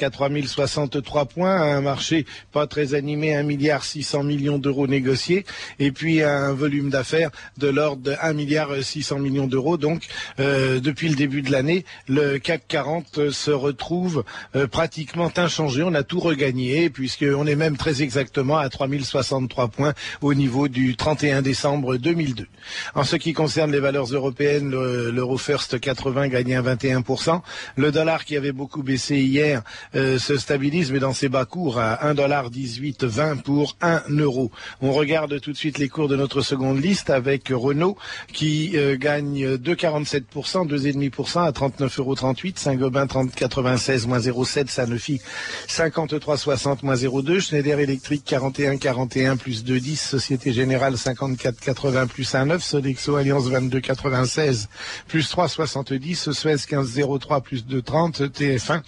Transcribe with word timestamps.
qu'à 0.00 0.08
3063 0.08 1.26
points, 1.26 1.60
un 1.60 1.82
marché 1.82 2.24
pas 2.52 2.66
très 2.66 2.94
animé, 2.94 3.34
1 3.34 3.42
milliard 3.42 3.84
600 3.84 4.22
millions 4.22 4.58
d'euros 4.58 4.86
négociés, 4.86 5.44
et 5.78 5.92
puis 5.92 6.22
un 6.22 6.54
volume 6.54 6.88
d'affaires 6.88 7.30
de 7.58 7.68
l'ordre 7.68 8.02
de 8.02 8.14
1 8.22 8.32
milliard 8.32 8.70
600 8.82 9.18
millions 9.18 9.46
d'euros. 9.46 9.76
Donc, 9.76 10.04
euh, 10.38 10.80
depuis 10.80 11.10
le 11.10 11.16
début 11.16 11.42
de 11.42 11.52
l'année, 11.52 11.84
le 12.08 12.38
CAC 12.38 12.62
40 12.66 13.30
se 13.30 13.50
retrouve 13.50 14.24
euh, 14.56 14.66
pratiquement 14.66 15.30
inchangé. 15.36 15.82
On 15.82 15.94
a 15.94 16.02
tout 16.02 16.20
regagné, 16.20 16.88
puisqu'on 16.88 17.46
est 17.46 17.56
même 17.56 17.76
très 17.76 18.00
exactement 18.00 18.56
à 18.56 18.70
3063 18.70 19.68
points 19.68 19.92
au 20.22 20.32
niveau 20.32 20.68
du 20.68 20.96
31 20.96 21.42
décembre 21.42 21.98
2002. 21.98 22.46
En 22.94 23.04
ce 23.04 23.16
qui 23.16 23.34
concerne 23.34 23.70
les 23.70 23.80
valeurs 23.80 24.06
européennes, 24.06 24.70
l'euro 24.70 25.36
first 25.36 25.78
80 25.78 26.28
gagne 26.28 26.58
21%. 26.58 27.42
Le 27.76 27.92
dollar 27.92 28.24
qui 28.24 28.36
avait 28.36 28.52
beaucoup 28.52 28.82
baissé 28.82 29.18
hier 29.18 29.62
euh, 29.96 30.18
se 30.18 30.36
stabilise, 30.36 30.92
mais 30.92 31.00
dans 31.00 31.12
ses 31.12 31.28
bas 31.28 31.44
cours 31.44 31.78
à 31.78 32.12
1,1820 32.12 33.42
pour 33.42 33.76
1 33.80 34.02
euro. 34.10 34.50
On 34.80 34.92
regarde 34.92 35.40
tout 35.40 35.52
de 35.52 35.56
suite 35.56 35.78
les 35.78 35.88
cours 35.88 36.08
de 36.08 36.16
notre 36.16 36.42
seconde 36.42 36.80
liste 36.82 37.10
avec 37.10 37.48
Renault 37.48 37.96
qui 38.32 38.72
euh, 38.76 38.96
gagne 38.96 39.56
2,47%, 39.56 40.68
2,5% 40.68 41.46
à 41.46 41.50
39,38 41.50 41.98
euros. 41.98 42.16
Saint-Gobain 42.54 43.06
30,96 43.06 44.06
moins 44.06 44.18
0,7, 44.18 44.68
Sanofi 44.68 45.20
53,60 45.68 46.78
moins 46.84 46.94
0,2, 46.94 47.40
Schneider 47.40 47.80
Electric 47.80 48.24
41,41 48.24 49.36
plus 49.36 49.64
2,10, 49.64 49.96
Société 49.96 50.52
Générale 50.52 50.94
54,80 50.94 52.06
plus 52.06 52.32
1,9, 52.32 52.60
Sodexo 52.60 53.16
Alliance 53.16 53.48
22,96 53.48 54.66
plus 55.08 55.32
3,70, 55.32 56.32
Suez 56.32 56.54
15,03 56.54 57.42
plus 57.42 57.64
2,30, 57.66 58.28
TF1 58.28 58.82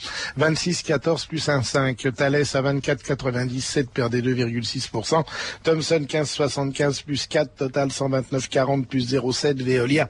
26,14 0.98 1.26
plus 1.26 1.48
1,5, 1.48 2.12
Thales 2.12 2.34
à 2.34 2.40
24,97 2.42 3.86
perdait 3.88 4.20
2,6%, 4.20 5.24
Thomson 5.62 6.06
15,75 6.08 7.04
plus 7.04 7.26
4, 7.26 7.54
Total 7.56 7.88
129,40 7.88 8.84
plus 8.84 9.12
0,7, 9.12 9.62
Veolia 9.62 10.08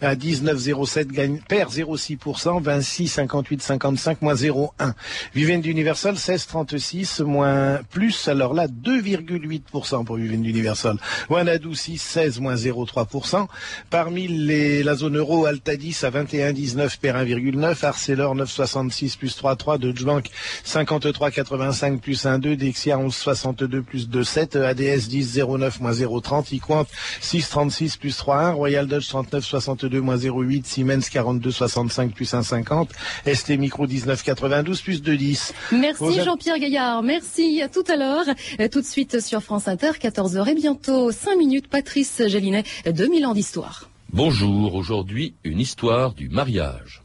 à 0.00 0.14
19,07 0.14 1.06
gagne, 1.06 1.40
perd 1.48 1.72
0,6%, 1.72 2.62
26, 2.62 3.08
58, 3.08 3.62
55 3.62 4.22
moins 4.22 4.34
0,1. 4.34 4.92
Vivendi 5.34 5.70
Universal 5.70 6.14
16,36 6.14 7.22
moins 7.24 7.80
plus, 7.90 8.28
alors 8.28 8.54
là 8.54 8.66
2,8% 8.66 10.04
pour 10.04 10.16
Vivendi 10.16 10.50
Universal. 10.50 10.96
Wanadou 11.28 11.74
6, 11.74 11.98
16 11.98 12.40
moins 12.40 12.54
0,3%. 12.54 13.46
Parmi 13.90 14.28
les, 14.28 14.82
la 14.82 14.94
zone 14.94 15.16
euro, 15.16 15.46
Altadis 15.46 15.98
à 16.02 16.10
21,19 16.10 16.98
perd 17.00 17.26
1,9, 17.26 17.84
Arcelor 17.84 18.34
9,66 18.36 19.18
plus 19.18 19.36
3,3, 19.36 19.78
Deutsche 19.78 20.04
Bank 20.04 20.19
53,85 20.64 21.98
plus 21.98 22.24
1,2, 22.24 22.56
Dexia 22.56 22.98
11,62 22.98 23.82
plus 23.82 24.08
2,7, 24.08 24.62
ADS 24.62 25.08
10,09 25.08 25.80
moins 25.80 25.92
0,30, 25.92 26.54
Equant 26.54 26.86
6,36 27.20 27.98
plus 27.98 28.18
3,1, 28.18 28.52
Royal 28.52 28.86
Dutch 28.86 29.10
39,62 29.10 29.98
moins 30.00 30.16
0,8, 30.16 30.64
Siemens 30.64 31.08
42,65 31.10 32.10
plus 32.10 32.32
1,50, 32.32 32.88
ST 33.32 33.50
Micro 33.58 33.86
19,92 33.86 34.82
plus 34.82 35.02
2,10. 35.02 35.52
Merci 35.72 36.20
Jean-Pierre 36.22 36.58
Gaillard, 36.58 37.02
merci, 37.02 37.62
à 37.62 37.68
tout 37.68 37.84
à 37.88 37.96
l'heure. 37.96 38.24
Euh, 38.60 38.68
tout 38.68 38.80
de 38.80 38.86
suite 38.86 39.20
sur 39.20 39.42
France 39.42 39.68
Inter, 39.68 39.92
14h 40.00 40.48
et 40.48 40.54
bientôt 40.54 41.10
5 41.10 41.36
minutes, 41.36 41.68
Patrice 41.68 42.22
Gélinet, 42.26 42.64
2000 42.86 43.26
ans 43.26 43.34
d'histoire. 43.34 43.90
Bonjour, 44.12 44.74
aujourd'hui 44.74 45.34
une 45.44 45.60
histoire 45.60 46.14
du 46.14 46.28
mariage. 46.28 47.02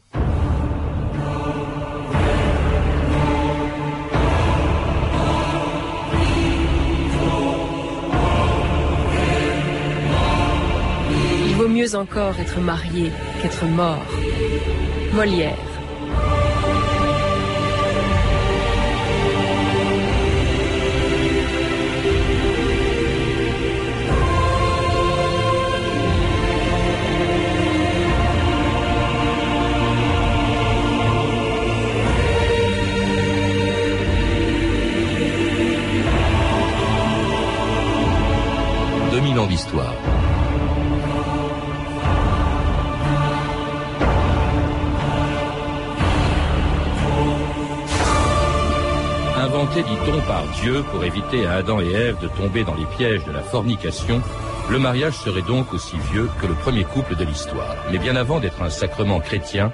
Mieux 11.76 11.94
encore 11.94 12.40
être 12.40 12.58
marié 12.58 13.10
qu'être 13.42 13.66
mort. 13.66 14.06
Molière. 15.12 15.66
d'histoire. 39.44 40.25
Par 50.26 50.42
Dieu 50.60 50.84
pour 50.90 51.04
éviter 51.04 51.46
à 51.46 51.54
Adam 51.54 51.80
et 51.80 51.90
Ève 51.90 52.18
de 52.20 52.28
tomber 52.28 52.64
dans 52.64 52.74
les 52.74 52.86
pièges 52.96 53.24
de 53.24 53.32
la 53.32 53.42
fornication, 53.42 54.20
le 54.68 54.78
mariage 54.78 55.14
serait 55.14 55.42
donc 55.42 55.72
aussi 55.72 55.96
vieux 56.12 56.28
que 56.40 56.46
le 56.46 56.54
premier 56.54 56.84
couple 56.84 57.14
de 57.14 57.24
l'histoire. 57.24 57.76
Mais 57.92 57.98
bien 57.98 58.16
avant 58.16 58.40
d'être 58.40 58.62
un 58.62 58.70
sacrement 58.70 59.20
chrétien, 59.20 59.72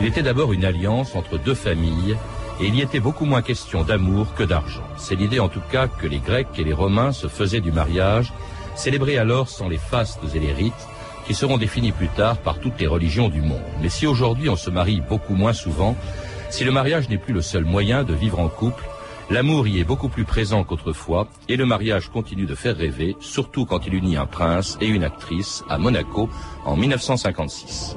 il 0.00 0.06
était 0.06 0.22
d'abord 0.22 0.52
une 0.52 0.64
alliance 0.64 1.14
entre 1.14 1.38
deux 1.38 1.54
familles 1.54 2.16
et 2.60 2.66
il 2.66 2.74
y 2.74 2.82
était 2.82 3.00
beaucoup 3.00 3.24
moins 3.24 3.42
question 3.42 3.84
d'amour 3.84 4.34
que 4.34 4.42
d'argent. 4.42 4.84
C'est 4.96 5.14
l'idée 5.14 5.40
en 5.40 5.48
tout 5.48 5.62
cas 5.72 5.88
que 5.88 6.06
les 6.06 6.18
Grecs 6.18 6.58
et 6.58 6.64
les 6.64 6.74
Romains 6.74 7.12
se 7.12 7.26
faisaient 7.26 7.60
du 7.60 7.72
mariage, 7.72 8.32
célébré 8.76 9.16
alors 9.16 9.48
sans 9.48 9.68
les 9.68 9.78
fastes 9.78 10.20
et 10.34 10.38
les 10.38 10.52
rites, 10.52 10.88
qui 11.26 11.32
seront 11.32 11.56
définis 11.56 11.92
plus 11.92 12.08
tard 12.08 12.36
par 12.36 12.58
toutes 12.58 12.78
les 12.78 12.86
religions 12.86 13.30
du 13.30 13.40
monde. 13.40 13.62
Mais 13.80 13.88
si 13.88 14.06
aujourd'hui 14.06 14.50
on 14.50 14.56
se 14.56 14.68
marie 14.68 15.00
beaucoup 15.08 15.34
moins 15.34 15.54
souvent, 15.54 15.96
si 16.50 16.64
le 16.64 16.70
mariage 16.70 17.08
n'est 17.08 17.18
plus 17.18 17.32
le 17.32 17.42
seul 17.42 17.64
moyen 17.64 18.04
de 18.04 18.12
vivre 18.12 18.38
en 18.38 18.48
couple, 18.48 18.84
l'amour 19.30 19.66
y 19.68 19.80
est 19.80 19.84
beaucoup 19.84 20.08
plus 20.08 20.24
présent 20.24 20.64
qu'autrefois, 20.64 21.28
et 21.48 21.56
le 21.56 21.66
mariage 21.66 22.08
continue 22.10 22.46
de 22.46 22.54
faire 22.54 22.76
rêver, 22.76 23.16
surtout 23.20 23.64
quand 23.64 23.86
il 23.86 23.94
unit 23.94 24.16
un 24.16 24.26
prince 24.26 24.78
et 24.80 24.86
une 24.86 25.04
actrice 25.04 25.64
à 25.68 25.78
Monaco 25.78 26.28
en 26.64 26.76
1956. 26.76 27.96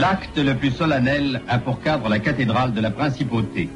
L'acte 0.00 0.38
le 0.38 0.54
plus 0.54 0.70
solennel 0.70 1.42
a 1.48 1.58
pour 1.58 1.80
cadre 1.80 2.08
la 2.08 2.18
cathédrale 2.18 2.72
de 2.72 2.80
la 2.80 2.90
principauté. 2.90 3.68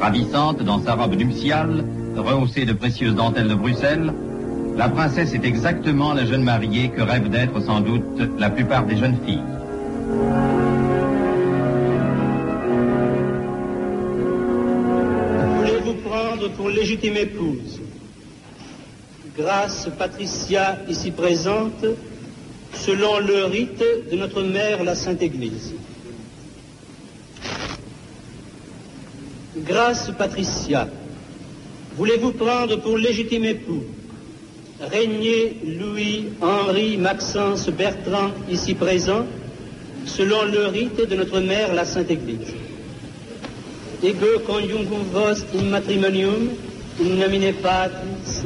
Ravissante 0.00 0.62
dans 0.62 0.82
sa 0.82 0.94
robe 0.94 1.14
nuptiale, 1.14 1.84
rehaussée 2.16 2.64
de 2.64 2.72
précieuses 2.72 3.14
dentelles 3.14 3.48
de 3.48 3.54
Bruxelles, 3.54 4.12
la 4.76 4.88
princesse 4.88 5.32
est 5.32 5.44
exactement 5.44 6.12
la 6.12 6.26
jeune 6.26 6.42
mariée 6.42 6.90
que 6.90 7.00
rêvent 7.00 7.30
d'être 7.30 7.60
sans 7.60 7.80
doute 7.80 8.20
la 8.38 8.50
plupart 8.50 8.84
des 8.84 8.96
jeunes 8.96 9.16
filles. 9.24 9.42
Pour 16.50 16.68
légitime 16.68 17.16
épouse 17.16 17.80
Grâce 19.36 19.88
Patricia 19.98 20.78
ici 20.88 21.10
présente, 21.10 21.84
selon 22.72 23.18
le 23.18 23.44
rite 23.44 23.84
de 24.10 24.16
notre 24.16 24.42
mère 24.42 24.82
la 24.82 24.94
Sainte 24.94 25.20
Église. 25.20 25.74
Grâce 29.58 30.10
Patricia, 30.16 30.88
voulez-vous 31.96 32.32
prendre 32.32 32.76
pour 32.76 32.96
légitime 32.96 33.44
époux 33.44 33.84
Régnier 34.80 35.56
Louis 35.64 36.28
Henri 36.40 36.96
Maxence 36.96 37.68
Bertrand 37.68 38.30
ici 38.50 38.74
présent, 38.74 39.26
selon 40.06 40.44
le 40.44 40.66
rite 40.66 41.08
de 41.08 41.14
notre 41.14 41.40
mère 41.40 41.74
la 41.74 41.84
Sainte 41.84 42.10
Église. 42.10 42.54
Ego 44.02 44.38
conjungum 44.46 45.04
vos 45.12 45.42
in 45.54 45.70
matrimonium 45.70 46.50
in 47.00 47.18
nomine 47.18 47.52
Patris 47.62 48.44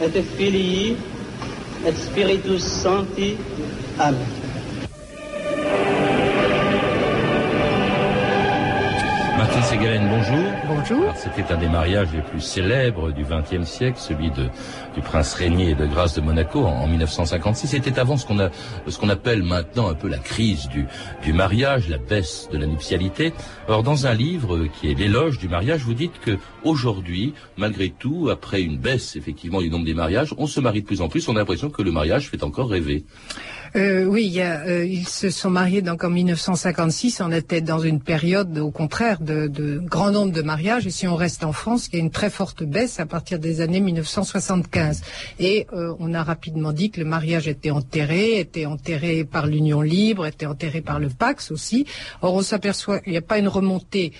et 0.00 0.22
Filii 0.36 0.96
et 1.84 1.94
Spiritus 1.96 2.64
Sancti. 2.64 3.36
Amen. 3.98 4.45
Bonjour. 10.08 10.52
Bonjour. 10.66 11.12
C'était 11.14 11.52
un 11.52 11.56
des 11.56 11.68
mariages 11.68 12.08
les 12.12 12.20
plus 12.20 12.40
célèbres 12.40 13.12
du 13.12 13.24
XXe 13.24 13.68
siècle, 13.68 13.98
celui 13.98 14.30
de, 14.30 14.48
du 14.94 15.00
prince 15.00 15.34
régnier 15.34 15.70
et 15.70 15.74
de 15.74 15.86
grâce 15.86 16.14
de 16.14 16.20
Monaco 16.20 16.64
en, 16.64 16.72
en 16.72 16.86
1956. 16.88 17.68
C'était 17.68 17.98
avant 17.98 18.16
ce 18.16 18.26
qu'on 18.26 18.40
a, 18.40 18.50
ce 18.88 18.98
qu'on 18.98 19.08
appelle 19.08 19.42
maintenant 19.42 19.88
un 19.88 19.94
peu 19.94 20.08
la 20.08 20.18
crise 20.18 20.68
du, 20.68 20.86
du 21.22 21.32
mariage, 21.32 21.88
la 21.88 21.98
baisse 21.98 22.48
de 22.50 22.58
la 22.58 22.66
nuptialité. 22.66 23.32
Or, 23.68 23.82
dans 23.82 24.06
un 24.06 24.14
livre 24.14 24.66
qui 24.80 24.90
est 24.90 24.94
l'éloge 24.94 25.38
du 25.38 25.48
mariage, 25.48 25.82
vous 25.82 25.94
dites 25.94 26.18
que 26.20 26.38
aujourd'hui, 26.66 27.34
malgré 27.56 27.90
tout, 27.90 28.28
après 28.30 28.62
une 28.62 28.78
baisse 28.78 29.16
effectivement 29.16 29.60
du 29.60 29.70
nombre 29.70 29.84
des 29.84 29.94
mariages, 29.94 30.34
on 30.38 30.46
se 30.46 30.60
marie 30.60 30.82
de 30.82 30.86
plus 30.86 31.00
en 31.00 31.08
plus. 31.08 31.28
On 31.28 31.36
a 31.36 31.38
l'impression 31.38 31.70
que 31.70 31.82
le 31.82 31.92
mariage 31.92 32.28
fait 32.28 32.42
encore 32.42 32.68
rêver. 32.68 33.04
Euh, 33.74 34.04
oui, 34.04 34.36
euh, 34.38 34.86
ils 34.86 35.06
se 35.06 35.28
sont 35.28 35.50
mariés 35.50 35.82
donc 35.82 36.02
en 36.02 36.08
1956. 36.08 37.20
On 37.20 37.30
était 37.30 37.60
dans 37.60 37.78
une 37.78 38.00
période, 38.00 38.56
au 38.58 38.70
contraire, 38.70 39.20
de, 39.20 39.48
de 39.48 39.78
grand 39.78 40.10
nombre 40.10 40.32
de 40.32 40.42
mariages. 40.42 40.86
Et 40.86 40.90
si 40.90 41.06
on 41.06 41.14
reste 41.14 41.44
en 41.44 41.52
France, 41.52 41.88
il 41.88 41.96
y 41.96 42.00
a 42.00 42.02
une 42.02 42.10
très 42.10 42.30
forte 42.30 42.62
baisse 42.62 43.00
à 43.00 43.06
partir 43.06 43.38
des 43.38 43.60
années 43.60 43.80
1975. 43.80 45.02
Et 45.40 45.66
euh, 45.72 45.94
on 45.98 46.14
a 46.14 46.22
rapidement 46.22 46.72
dit 46.72 46.90
que 46.90 47.00
le 47.00 47.06
mariage 47.06 47.48
était 47.48 47.70
enterré, 47.70 48.38
était 48.38 48.66
enterré 48.66 49.24
par 49.24 49.46
l'union 49.46 49.82
libre, 49.82 50.26
était 50.26 50.46
enterré 50.46 50.80
par 50.80 50.98
le 50.98 51.08
Pax 51.08 51.50
aussi. 51.50 51.86
Or, 52.22 52.34
on 52.34 52.42
s'aperçoit 52.42 53.00
qu'il 53.00 53.12
n'y 53.12 53.18
a 53.18 53.22
pas 53.22 53.38
une 53.38 53.48
remontée 53.48 54.12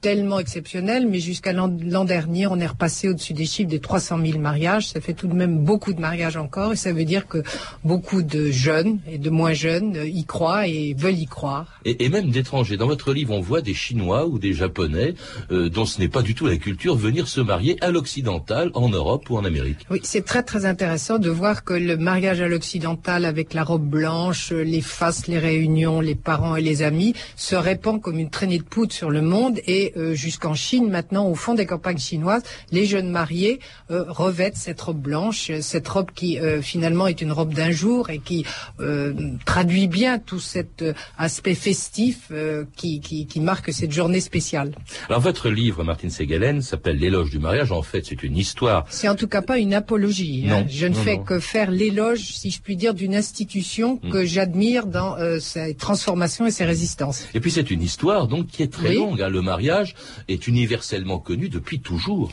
tellement 0.00 0.38
exceptionnel, 0.38 1.06
mais 1.06 1.20
jusqu'à 1.20 1.52
l'an 1.52 1.68
dernier, 1.68 2.46
on 2.46 2.58
est 2.58 2.66
repassé 2.66 3.08
au-dessus 3.08 3.34
des 3.34 3.44
chiffres 3.44 3.68
des 3.68 3.80
300 3.80 4.18
000 4.24 4.38
mariages. 4.38 4.88
Ça 4.88 5.00
fait 5.00 5.12
tout 5.12 5.26
de 5.26 5.34
même 5.34 5.58
beaucoup 5.58 5.92
de 5.92 6.00
mariages 6.00 6.36
encore, 6.36 6.72
et 6.72 6.76
ça 6.76 6.92
veut 6.92 7.04
dire 7.04 7.26
que 7.26 7.42
beaucoup 7.84 8.22
de 8.22 8.50
jeunes 8.50 8.98
et 9.10 9.18
de 9.18 9.30
moins 9.30 9.52
jeunes 9.52 9.98
y 10.04 10.24
croient 10.24 10.66
et 10.66 10.94
veulent 10.94 11.18
y 11.18 11.26
croire. 11.26 11.80
Et, 11.84 12.08
même 12.08 12.30
d'étrangers. 12.30 12.76
Dans 12.76 12.86
votre 12.86 13.12
livre, 13.12 13.34
on 13.34 13.40
voit 13.40 13.60
des 13.60 13.74
Chinois 13.74 14.26
ou 14.26 14.38
des 14.38 14.52
Japonais, 14.52 15.14
euh, 15.50 15.68
dont 15.68 15.84
ce 15.84 16.00
n'est 16.00 16.08
pas 16.08 16.22
du 16.22 16.34
tout 16.34 16.46
la 16.46 16.56
culture, 16.56 16.96
venir 16.96 17.28
se 17.28 17.40
marier 17.40 17.76
à 17.82 17.90
l'occidental, 17.90 18.70
en 18.74 18.88
Europe 18.88 19.28
ou 19.30 19.36
en 19.36 19.44
Amérique. 19.44 19.86
Oui, 19.90 20.00
c'est 20.02 20.24
très 20.24 20.42
très 20.42 20.64
intéressant 20.64 21.18
de 21.18 21.30
voir 21.30 21.64
que 21.64 21.74
le 21.74 21.96
mariage 21.96 22.40
à 22.40 22.48
l'occidental 22.48 23.24
avec 23.24 23.54
la 23.54 23.64
robe 23.64 23.86
blanche, 23.86 24.52
les 24.52 24.80
faces, 24.80 25.26
les 25.26 25.38
réunions, 25.38 26.00
les 26.00 26.14
parents 26.14 26.56
et 26.56 26.62
les 26.62 26.82
amis 26.82 27.14
se 27.36 27.56
répand 27.56 28.00
comme 28.00 28.18
une 28.18 28.30
traînée 28.30 28.58
de 28.58 28.64
poudre 28.64 28.92
sur 28.92 29.10
le 29.10 29.22
monde 29.22 29.60
et 29.66 29.92
euh, 29.96 30.14
jusqu'en 30.14 30.54
Chine 30.54 30.90
maintenant, 30.90 31.28
au 31.28 31.34
fond 31.34 31.54
des 31.54 31.66
campagnes 31.66 31.98
chinoises, 31.98 32.42
les 32.70 32.86
jeunes 32.86 33.10
mariés 33.10 33.60
euh, 33.90 34.04
revêtent 34.08 34.56
cette 34.56 34.80
robe 34.80 35.00
blanche, 35.00 35.50
cette 35.60 35.88
robe 35.88 36.10
qui 36.14 36.38
euh, 36.38 36.62
finalement 36.62 37.06
est 37.06 37.20
une 37.20 37.32
robe 37.32 37.52
d'un 37.52 37.70
jour 37.70 38.10
et 38.10 38.18
qui 38.18 38.44
traduit 39.44 39.88
bien 39.88 40.18
tout 40.18 40.40
cet 40.40 40.84
aspect 41.18 41.54
festif 41.54 42.30
qui, 42.76 43.00
qui, 43.00 43.26
qui, 43.26 43.40
marque 43.40 43.72
cette 43.72 43.92
journée 43.92 44.20
spéciale. 44.20 44.72
Alors 45.08 45.20
votre 45.20 45.48
livre, 45.48 45.84
Martine 45.84 46.10
Segalen, 46.10 46.62
s'appelle 46.62 46.98
L'éloge 46.98 47.30
du 47.30 47.38
mariage. 47.38 47.72
En 47.72 47.82
fait, 47.82 48.04
c'est 48.06 48.22
une 48.22 48.36
histoire. 48.36 48.84
C'est 48.88 49.08
en 49.08 49.14
tout 49.14 49.28
cas 49.28 49.42
pas 49.42 49.58
une 49.58 49.74
apologie. 49.74 50.44
Hein. 50.46 50.60
Non, 50.60 50.66
je 50.68 50.86
ne 50.86 50.94
fais 50.94 51.18
que 51.18 51.38
faire 51.38 51.70
l'éloge, 51.70 52.20
si 52.20 52.50
je 52.50 52.60
puis 52.60 52.76
dire, 52.76 52.94
d'une 52.94 53.14
institution 53.14 54.00
mm. 54.02 54.10
que 54.10 54.24
j'admire 54.24 54.86
dans 54.86 55.16
ses 55.40 55.74
transformations 55.74 56.46
et 56.46 56.50
ses 56.50 56.64
résistances. 56.64 57.26
Et 57.34 57.40
puis 57.40 57.50
c'est 57.50 57.70
une 57.70 57.82
histoire 57.82 58.28
donc 58.28 58.46
qui 58.48 58.62
est 58.62 58.72
très 58.72 58.94
longue. 58.94 59.20
Hein. 59.22 59.28
Le 59.28 59.42
mariage 59.42 59.55
mariage 59.56 59.94
est 60.28 60.46
universellement 60.46 61.18
connu 61.18 61.48
depuis 61.48 61.80
toujours. 61.80 62.30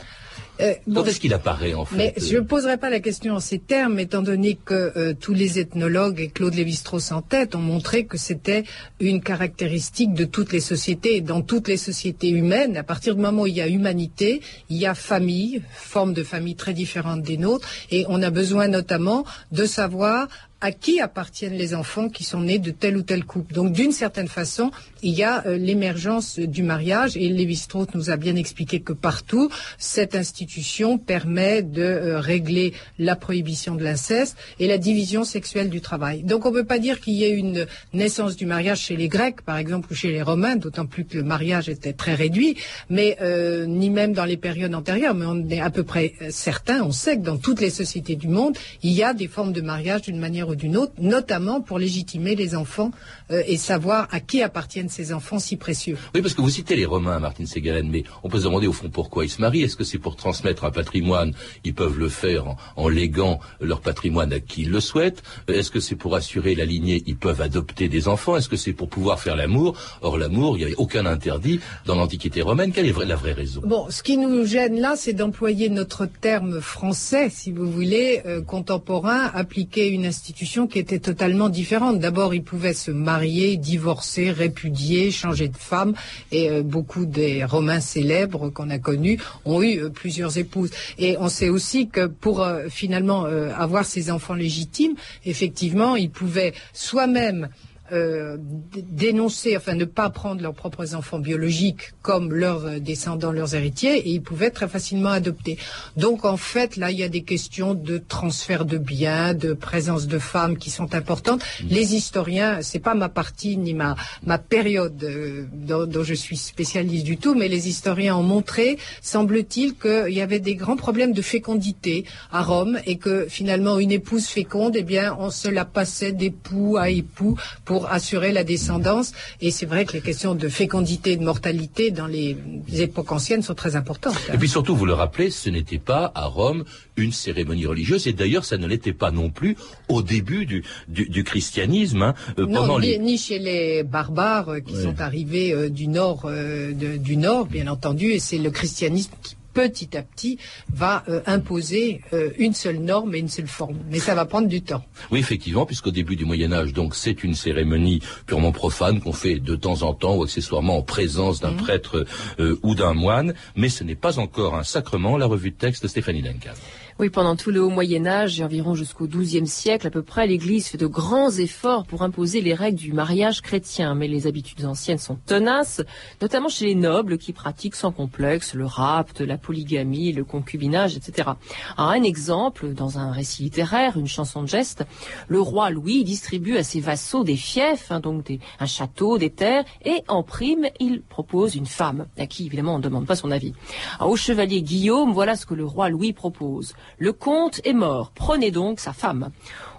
Euh, 0.62 0.74
Quand 0.94 1.06
est-ce 1.06 1.20
qu'il 1.20 1.34
apparaît 1.34 1.74
en 1.74 1.86
fait 1.86 1.98
Mais 1.98 2.14
je 2.18 2.38
ne 2.38 2.42
poserai 2.42 2.78
pas 2.78 2.92
la 2.92 3.00
question 3.00 3.34
en 3.34 3.40
ces 3.40 3.58
termes, 3.58 3.98
étant 3.98 4.22
donné 4.22 4.52
que 4.70 4.94
euh, 4.96 5.14
tous 5.20 5.34
les 5.34 5.58
ethnologues 5.58 6.20
et 6.20 6.30
Claude 6.30 6.54
Lévi-Strauss 6.54 7.12
en 7.12 7.24
tête 7.24 7.56
ont 7.56 7.66
montré 7.76 8.06
que 8.06 8.18
c'était 8.18 8.64
une 9.00 9.22
caractéristique 9.22 10.14
de 10.14 10.26
toutes 10.26 10.54
les 10.54 10.60
sociétés. 10.60 11.16
Et 11.18 11.22
dans 11.22 11.42
toutes 11.42 11.68
les 11.68 11.78
sociétés 11.78 12.30
humaines, 12.30 12.78
à 12.78 12.84
partir 12.84 13.16
du 13.16 13.22
moment 13.22 13.44
où 13.44 13.48
il 13.48 13.56
y 13.56 13.62
a 13.62 13.68
humanité, 13.68 14.42
il 14.70 14.78
y 14.78 14.86
a 14.86 14.94
famille, 14.94 15.64
forme 15.74 16.14
de 16.14 16.24
famille 16.24 16.56
très 16.56 16.74
différente 16.74 17.24
des 17.24 17.38
nôtres, 17.38 17.68
et 17.90 18.06
on 18.08 18.22
a 18.22 18.30
besoin 18.30 18.68
notamment 18.68 19.26
de 19.52 19.66
savoir 19.66 20.28
à 20.64 20.72
qui 20.72 21.02
appartiennent 21.02 21.58
les 21.58 21.76
enfants 21.76 22.08
qui 22.08 22.24
sont 22.24 22.40
nés 22.40 22.58
de 22.58 22.72
tel 22.72 22.96
ou 22.96 23.02
tel 23.02 23.26
couple. 23.26 23.54
Donc 23.54 23.74
d'une 23.74 23.92
certaine 23.92 24.30
façon, 24.30 24.72
il 25.02 25.14
y 25.14 25.22
a 25.22 25.46
euh, 25.46 25.58
l'émergence 25.58 26.40
du 26.40 26.64
mariage 26.64 27.18
et 27.18 27.28
Lévi-Strauss 27.28 27.88
nous 27.94 28.10
a 28.10 28.16
bien 28.16 28.38
expliqué 28.38 28.80
que 28.80 28.94
partout, 28.94 29.50
cette 29.78 30.16
institution 30.16 30.98
permet 30.98 31.64
de 31.64 31.82
euh, 31.82 32.20
régler 32.22 32.72
la 32.98 33.18
prohibition 33.18 33.76
de 33.76 33.84
l'inceste 33.84 34.38
et 34.58 34.68
la 34.68 34.78
division 34.78 35.26
sexuelle 35.26 35.70
du 35.70 35.82
travail. 35.82 36.24
Donc 36.24 36.46
on 36.46 36.52
ne 36.52 36.56
peut 36.56 36.64
pas 36.64 36.80
dire 36.80 37.02
qu'il 37.02 37.16
y 37.16 37.26
ait 37.26 37.32
une 37.32 37.68
naissance 37.92 38.38
du 38.38 38.46
mariage 38.46 38.80
chez 38.80 38.96
les 38.96 39.10
Grecs, 39.10 39.42
par 39.42 39.58
exemple, 39.58 39.90
ou 39.92 39.96
chez 39.96 40.14
les 40.14 40.22
Romains, 40.22 40.56
d'autant 40.56 40.86
plus 40.86 41.04
que 41.04 41.18
le 41.18 41.24
mariage 41.24 41.68
était 41.68 41.92
très 41.92 42.16
réduit, 42.16 42.56
mais 42.90 43.18
euh, 43.20 43.66
ni 43.66 43.90
même 43.90 44.14
dans 44.14 44.24
les 44.24 44.38
périodes 44.38 44.74
antérieures, 44.74 45.14
mais 45.14 45.26
on 45.26 45.46
est 45.50 45.60
à 45.60 45.70
peu 45.70 45.84
près 45.84 46.14
certain, 46.30 46.84
on 46.84 46.94
sait 46.94 47.18
que 47.18 47.24
dans 47.24 47.38
toutes 47.38 47.60
les 47.60 47.70
sociétés 47.70 48.16
du 48.16 48.30
monde, 48.30 48.58
il 48.82 48.94
y 48.94 49.04
a 49.04 49.14
des 49.14 49.28
formes 49.28 49.52
de 49.52 49.60
mariage 49.60 50.04
d'une 50.04 50.20
manière 50.20 50.53
d'une 50.56 50.78
autre, 50.78 50.94
notamment 51.00 51.62
pour 51.62 51.80
légitimer 51.80 52.36
les 52.36 52.56
enfants 52.56 52.92
euh, 53.32 53.44
et 53.48 53.58
savoir 53.58 54.08
à 54.12 54.20
qui 54.20 54.42
appartiennent 54.42 54.90
ces 54.90 55.14
enfants 55.14 55.40
si 55.40 55.58
précieux. 55.58 55.98
Oui, 56.14 56.22
parce 56.22 56.34
que 56.34 56.42
vous 56.42 56.50
citez 56.50 56.76
les 56.76 56.86
Romains, 56.86 57.20
Martine 57.20 57.48
Segalen, 57.48 57.90
mais 57.90 58.04
on 58.24 58.30
peut 58.30 58.40
se 58.40 58.44
demander 58.44 58.68
au 58.68 58.74
fond 58.74 58.90
pourquoi 58.90 59.26
ils 59.26 59.30
se 59.30 59.42
marient. 59.42 59.64
Est-ce 59.64 59.76
que 59.76 59.84
c'est 59.84 59.98
pour 59.98 60.16
transmettre 60.16 60.66
un 60.66 60.72
patrimoine? 60.72 61.34
Ils 61.64 61.74
peuvent 61.74 61.98
le 61.98 62.10
faire 62.10 62.56
en, 62.76 62.90
léguant 62.90 63.40
leur 63.60 63.82
patrimoine 63.82 64.32
à 64.34 64.40
qui 64.40 64.64
ils 64.64 64.70
le 64.70 64.80
souhaitent. 64.80 65.24
Est-ce 65.48 65.72
que 65.72 65.80
c'est 65.80 65.96
pour 65.96 66.16
assurer 66.16 66.56
la 66.56 66.66
lignée? 66.66 67.04
Ils 67.08 67.18
peuvent 67.18 67.42
adopter 67.42 67.90
des 67.90 68.08
enfants. 68.08 68.38
Est-ce 68.38 68.50
que 68.50 68.58
c'est 68.58 68.74
pour 68.74 68.90
pouvoir 68.90 69.20
faire 69.20 69.36
l'amour? 69.36 69.78
Or, 70.02 70.18
l'amour, 70.18 70.58
il 70.58 70.60
n'y 70.60 70.66
avait 70.66 70.76
aucun 70.76 71.06
interdit 71.06 71.60
dans 71.86 71.96
l'Antiquité 71.96 72.42
romaine. 72.42 72.72
Quelle 72.72 72.86
est 72.86 73.06
la 73.06 73.16
vraie 73.16 73.34
raison? 73.34 73.62
Bon, 73.66 73.88
ce 73.90 74.04
qui 74.04 74.18
nous 74.18 74.46
gêne 74.46 74.80
là, 74.80 74.96
c'est 74.96 75.14
d'employer 75.14 75.70
notre 75.70 76.06
terme 76.06 76.62
français, 76.62 77.30
si 77.30 77.52
vous 77.52 77.70
voulez, 77.72 78.22
euh, 78.26 78.42
contemporain, 78.42 79.32
appliquer 79.34 79.88
une 79.88 80.06
institution 80.06 80.43
qui 80.68 80.80
était 80.80 81.00
totalement 81.00 81.50
différente. 81.50 82.00
D'abord, 82.00 82.34
ils 82.34 82.44
pouvaient 82.44 82.74
se 82.74 82.92
marier, 82.92 83.58
divorcer, 83.58 84.32
répudier, 84.32 85.12
changer 85.12 85.48
de 85.48 85.58
femme, 85.58 85.94
et 86.32 86.50
euh, 86.50 86.62
beaucoup 86.62 87.06
des 87.06 87.44
Romains 87.44 87.80
célèbres 87.80 88.50
qu'on 88.50 88.70
a 88.70 88.80
connus 88.80 89.20
ont 89.46 89.62
eu 89.62 89.80
euh, 89.80 89.90
plusieurs 89.90 90.38
épouses. 90.38 90.72
Et 90.98 91.18
on 91.20 91.30
sait 91.30 91.50
aussi 91.50 91.88
que 91.88 92.08
pour 92.08 92.42
euh, 92.42 92.68
finalement 92.70 93.26
avoir 93.58 93.86
ces 93.86 94.12
enfants 94.12 94.34
légitimes, 94.34 94.96
effectivement, 95.26 95.96
ils 95.96 96.10
pouvaient 96.10 96.54
soi-même 96.74 97.50
euh, 97.94 98.38
dénoncer, 98.40 99.56
enfin 99.56 99.76
ne 99.76 99.86
pas 99.86 100.10
prendre 100.10 100.42
leurs 100.42 100.54
propres 100.54 100.96
enfants 100.96 101.20
biologiques 101.20 101.94
comme 102.02 102.34
leurs 102.34 102.66
euh, 102.66 102.80
descendants, 102.80 103.32
leurs 103.32 103.56
héritiers, 103.56 103.98
et 103.98 104.10
ils 104.10 104.22
pouvaient 104.22 104.50
très 104.50 104.68
facilement 104.68 105.10
adopter. 105.10 105.58
Donc 105.96 106.26
en 106.26 106.38
fait, 106.38 106.76
là, 106.76 106.92
il 106.92 106.98
y 106.98 107.04
a 107.04 107.10
des 107.10 107.24
questions 107.24 107.74
de 107.76 107.98
transfert 107.98 108.66
de 108.66 108.78
biens, 108.78 109.34
de 109.34 109.54
présence 109.54 110.08
de 110.08 110.20
femmes 110.20 110.58
qui 110.58 110.72
sont 110.72 110.96
importantes. 110.96 111.42
Mmh. 111.42 111.68
Les 111.70 111.96
historiens, 111.96 112.62
c'est 112.62 112.80
pas 112.80 112.96
ma 112.96 113.10
partie 113.10 113.58
ni 113.58 113.74
ma 113.74 113.96
ma 114.26 114.38
période 114.38 115.04
euh, 115.04 115.46
dont, 115.54 115.86
dont, 115.86 116.04
je 116.04 116.14
suis 116.14 116.38
spécialiste 116.38 117.06
du 117.06 117.18
tout, 117.18 117.36
mais 117.36 117.48
les 117.48 117.68
historiens 117.70 118.16
ont 118.18 118.24
montré, 118.24 118.78
semble-t-il, 119.02 119.76
qu'il 119.76 120.14
y 120.14 120.22
avait 120.22 120.40
des 120.40 120.56
grands 120.56 120.78
problèmes 120.78 121.14
de 121.14 121.22
fécondité 121.22 122.06
à 122.32 122.42
Rome 122.42 122.80
et 122.86 122.98
que 122.98 123.28
finalement 123.30 123.80
une 123.80 123.92
épouse 123.92 124.28
féconde, 124.28 124.76
eh 124.76 124.84
bien, 124.84 125.16
on 125.20 125.30
se 125.30 125.48
la 125.48 125.66
passait 125.66 126.12
d'époux 126.12 126.78
à 126.78 126.90
époux 126.90 127.38
pour 127.66 127.83
pour 127.84 127.92
assurer 127.92 128.32
la 128.32 128.46
descendance. 128.46 129.12
Et 129.42 129.52
c'est 129.52 129.66
vrai 129.66 129.84
que 129.84 129.92
les 129.92 130.00
questions 130.00 130.36
de 130.36 130.48
fécondité 130.48 131.12
et 131.12 131.18
de 131.18 131.24
mortalité 131.26 131.92
dans 131.92 132.08
les 132.08 132.38
époques 132.72 133.12
anciennes 133.12 133.42
sont 133.42 133.56
très 133.56 133.76
importantes. 133.76 134.16
Et 134.34 134.38
puis 134.38 134.48
surtout, 134.48 134.74
vous 134.74 134.86
le 134.86 134.94
rappelez, 134.94 135.30
ce 135.30 135.50
n'était 135.50 135.80
pas 135.80 136.10
à 136.16 136.26
Rome 136.28 136.64
une 136.96 137.12
cérémonie 137.12 137.66
religieuse, 137.66 138.08
et 138.08 138.14
d'ailleurs, 138.14 138.46
ça 138.46 138.58
ne 138.58 138.68
l'était 138.68 138.94
pas 138.94 139.12
non 139.12 139.30
plus 139.30 139.58
au 139.90 140.02
début 140.02 140.46
du, 140.46 140.64
du, 140.88 141.24
christianisme. 141.24 142.04
Hein, 142.04 142.14
euh, 142.38 142.46
non, 142.46 142.80
ni, 142.80 143.18
chez 143.18 143.40
les 143.40 143.84
barbares 143.84 144.62
qui 144.66 144.76
sont 144.76 145.02
arrivés 145.02 145.52
euh, 145.52 145.70
du 145.70 145.88
nord, 145.88 146.22
euh, 146.26 146.72
du 146.72 147.18
nord, 147.18 147.48
bien 147.48 147.68
entendu, 147.68 148.12
et 148.12 148.20
c'est 148.20 148.38
le 148.38 148.52
christianisme 148.52 149.12
qui 149.22 149.36
petit 149.54 149.96
à 149.98 150.02
petit, 150.02 150.38
va 150.74 151.04
euh, 151.08 151.22
imposer 151.26 152.02
euh, 152.14 152.32
une 152.38 152.54
seule 152.54 152.80
norme 152.80 153.16
et 153.16 153.20
une 153.20 153.30
seule 153.30 153.48
forme. 153.48 153.78
Mais 153.90 154.00
ça 154.00 154.16
va 154.16 154.26
prendre 154.26 154.48
du 154.48 154.62
temps. 154.62 154.84
Oui, 155.12 155.20
effectivement, 155.20 155.66
puisqu'au 155.66 155.92
début 155.92 156.16
du 156.16 156.26
Moyen 156.26 156.52
Âge, 156.52 156.74
donc, 156.74 156.96
c'est 156.96 157.24
une 157.24 157.36
cérémonie 157.36 158.02
purement 158.26 158.52
profane 158.52 159.00
qu'on 159.00 159.14
fait 159.14 159.40
de 159.40 159.56
temps 159.56 159.84
en 159.84 159.94
temps 159.94 160.16
ou 160.16 160.24
accessoirement 160.24 160.78
en 160.78 160.82
présence 160.82 161.40
d'un 161.40 161.52
mmh. 161.52 161.58
prêtre 161.58 162.06
euh, 162.40 162.60
ou 162.64 162.76
d'un 162.76 162.94
moine, 162.94 163.34
mais 163.56 163.70
ce 163.70 163.84
n'est 163.84 163.96
pas 163.96 164.20
encore 164.20 164.56
un 164.56 164.64
sacrement. 164.64 165.18
La 165.18 165.26
revue 165.26 165.52
de 165.52 165.56
texte 165.56 165.84
de 165.84 165.88
Stéphanie 165.88 166.22
Duncan. 166.22 166.54
Oui, 167.00 167.10
pendant 167.10 167.36
tout 167.36 167.50
le 167.50 167.60
haut 167.60 167.72
Moyen 167.72 168.06
Âge 168.06 168.40
et 168.40 168.44
environ 168.44 168.76
jusqu'au 168.76 169.08
XIIe 169.08 169.48
siècle 169.48 169.88
à 169.88 169.90
peu 169.90 170.04
près, 170.04 170.28
l'Église 170.28 170.68
fait 170.68 170.78
de 170.78 170.86
grands 170.86 171.32
efforts 171.32 171.86
pour 171.86 172.04
imposer 172.04 172.40
les 172.40 172.54
règles 172.54 172.78
du 172.78 172.94
mariage 172.94 173.42
chrétien. 173.42 173.96
Mais 173.96 174.08
les 174.08 174.28
habitudes 174.28 174.64
anciennes 174.64 175.00
sont 175.00 175.16
tenaces, 175.26 175.82
notamment 176.22 176.50
chez 176.50 176.66
les 176.66 176.76
nobles 176.76 177.18
qui 177.18 177.34
pratiquent 177.34 177.76
sans 177.76 177.92
complexe 177.92 178.54
le 178.54 178.68
rapt, 178.68 179.22
la 179.22 179.40
polygamie, 179.40 180.14
le 180.14 180.24
concubinage, 180.24 180.96
etc. 180.96 181.30
un 181.78 182.04
exemple, 182.04 182.74
dans 182.74 183.00
un 183.00 183.12
récit 183.12 183.42
littéraire, 183.42 183.98
une 183.98 184.08
chanson 184.08 184.44
de 184.44 184.48
geste, 184.48 184.86
le 185.28 185.42
roi 185.42 185.72
Louis 185.72 186.04
distribue 186.04 186.58
à 186.58 186.64
ses 186.64 186.80
vassaux 186.80 187.24
des 187.24 187.38
fiefs, 187.38 187.92
hein, 187.92 188.02
donc 188.02 188.32
un 188.60 188.66
château, 188.68 189.18
des 189.18 189.32
terres, 189.32 189.66
et 189.84 190.04
en 190.08 190.22
prime, 190.22 190.68
il 190.80 191.02
propose 191.02 191.56
une 191.56 191.66
femme, 191.66 192.06
à 192.20 192.28
qui 192.28 192.46
évidemment 192.46 192.76
on 192.76 192.78
ne 192.78 192.84
demande 192.84 193.08
pas 193.08 193.16
son 193.16 193.32
avis. 193.32 193.54
au 194.00 194.16
chevalier 194.16 194.62
Guillaume, 194.62 195.12
voilà 195.12 195.36
ce 195.36 195.48
que 195.48 195.56
le 195.56 195.66
roi 195.66 195.90
Louis 195.90 196.14
propose. 196.14 196.76
Le 196.98 197.14
comte 197.14 197.62
est 197.64 197.74
mort, 197.74 198.12
prenez 198.14 198.52
donc 198.52 198.80
sa 198.80 198.94
femme. 198.94 199.32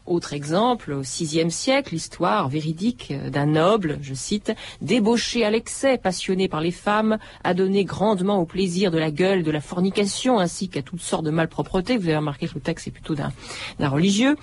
Autre 0.06 0.34
exemple, 0.34 0.92
au 0.92 1.00
VIe 1.00 1.50
siècle, 1.50 1.94
l'histoire 1.94 2.50
véridique 2.50 3.14
d'un 3.30 3.46
noble, 3.46 3.98
je 4.02 4.12
cite, 4.12 4.52
débauché 4.82 5.46
à 5.46 5.50
l'excès, 5.50 5.96
passionné 5.96 6.46
par 6.46 6.60
les 6.60 6.72
femmes, 6.72 7.16
a 7.42 7.54
donné 7.54 7.84
grandement 7.84 8.38
au 8.38 8.44
plaisir 8.44 8.90
de 8.90 8.98
la 8.98 9.10
gueule, 9.10 9.42
de 9.42 9.50
la 9.50 9.62
fornication, 9.62 10.38
ainsi 10.38 10.68
qu'à 10.68 10.82
toutes 10.82 11.00
sortes 11.00 11.24
de 11.24 11.30
malpropretés. 11.30 11.96
Vous 11.96 12.08
avez 12.08 12.18
remarqué 12.18 12.48
que 12.48 12.54
le 12.54 12.60
texte 12.60 12.86
est 12.88 12.90
plutôt 12.90 13.14
d'un 13.14 13.88
religieux 13.88 14.36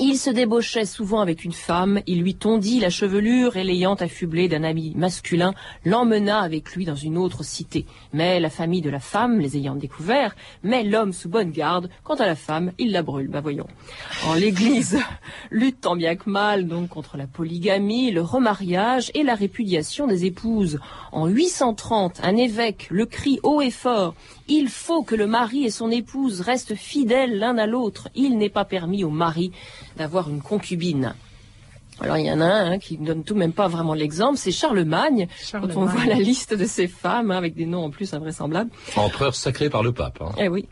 Il 0.00 0.18
se 0.18 0.30
débauchait 0.30 0.86
souvent 0.86 1.20
avec 1.20 1.44
une 1.44 1.52
femme, 1.52 2.00
il 2.06 2.20
lui 2.20 2.34
tondit 2.34 2.80
la 2.80 2.90
chevelure 2.90 3.56
et 3.56 3.62
l'ayant 3.62 3.94
affublé 3.94 4.48
d'un 4.48 4.64
ami 4.64 4.92
masculin, 4.96 5.54
l'emmena 5.84 6.40
avec 6.40 6.74
lui 6.74 6.84
dans 6.84 6.96
une 6.96 7.16
autre 7.16 7.44
cité. 7.44 7.86
Mais 8.12 8.40
la 8.40 8.50
famille 8.50 8.80
de 8.80 8.90
la 8.90 8.98
femme, 8.98 9.38
les 9.38 9.56
ayant 9.56 9.76
découverts, 9.76 10.34
met 10.64 10.82
l'homme 10.82 11.12
sous 11.12 11.28
bonne 11.28 11.52
garde. 11.52 11.90
Quant 12.02 12.16
à 12.16 12.26
la 12.26 12.34
femme, 12.34 12.72
il 12.78 12.90
la 12.90 13.02
brûle. 13.02 13.28
Bah. 13.28 13.42
En 14.26 14.34
l'Église 14.34 14.98
lutte 15.50 15.82
tant 15.82 15.94
bien 15.94 16.16
que 16.16 16.28
mal 16.28 16.66
donc 16.66 16.88
contre 16.88 17.16
la 17.16 17.26
polygamie, 17.26 18.10
le 18.10 18.22
remariage 18.22 19.12
et 19.14 19.22
la 19.22 19.34
répudiation 19.34 20.08
des 20.08 20.24
épouses. 20.24 20.80
En 21.12 21.28
830, 21.28 22.20
un 22.24 22.36
évêque 22.36 22.88
le 22.90 23.06
crie 23.06 23.38
haut 23.42 23.60
et 23.60 23.70
fort 23.70 24.14
il 24.46 24.68
faut 24.68 25.02
que 25.02 25.14
le 25.14 25.26
mari 25.26 25.64
et 25.64 25.70
son 25.70 25.90
épouse 25.90 26.42
restent 26.42 26.74
fidèles 26.74 27.38
l'un 27.38 27.56
à 27.56 27.66
l'autre. 27.66 28.08
Il 28.14 28.36
n'est 28.36 28.50
pas 28.50 28.66
permis 28.66 29.02
au 29.02 29.08
mari 29.08 29.52
d'avoir 29.96 30.28
une 30.28 30.42
concubine. 30.42 31.14
Alors 32.00 32.18
il 32.18 32.26
y 32.26 32.32
en 32.32 32.40
a 32.40 32.46
un 32.46 32.72
hein, 32.72 32.78
qui 32.78 32.98
ne 32.98 33.06
donne 33.06 33.22
tout 33.22 33.36
même 33.36 33.52
pas 33.52 33.68
vraiment 33.68 33.94
l'exemple, 33.94 34.36
c'est 34.36 34.50
Charlemagne, 34.50 35.28
Quand 35.52 35.76
on 35.76 35.84
voit 35.84 36.06
la 36.06 36.16
liste 36.16 36.52
de 36.54 36.64
ces 36.64 36.88
femmes, 36.88 37.30
hein, 37.30 37.36
avec 37.36 37.54
des 37.54 37.66
noms 37.66 37.84
en 37.84 37.90
plus 37.90 38.12
invraisemblables. 38.14 38.70
Empereur 38.96 39.34
sacré 39.34 39.70
par 39.70 39.82
le 39.82 39.92
pape. 39.92 40.20
Hein. 40.20 40.32
Eh 40.38 40.48
oui. 40.48 40.66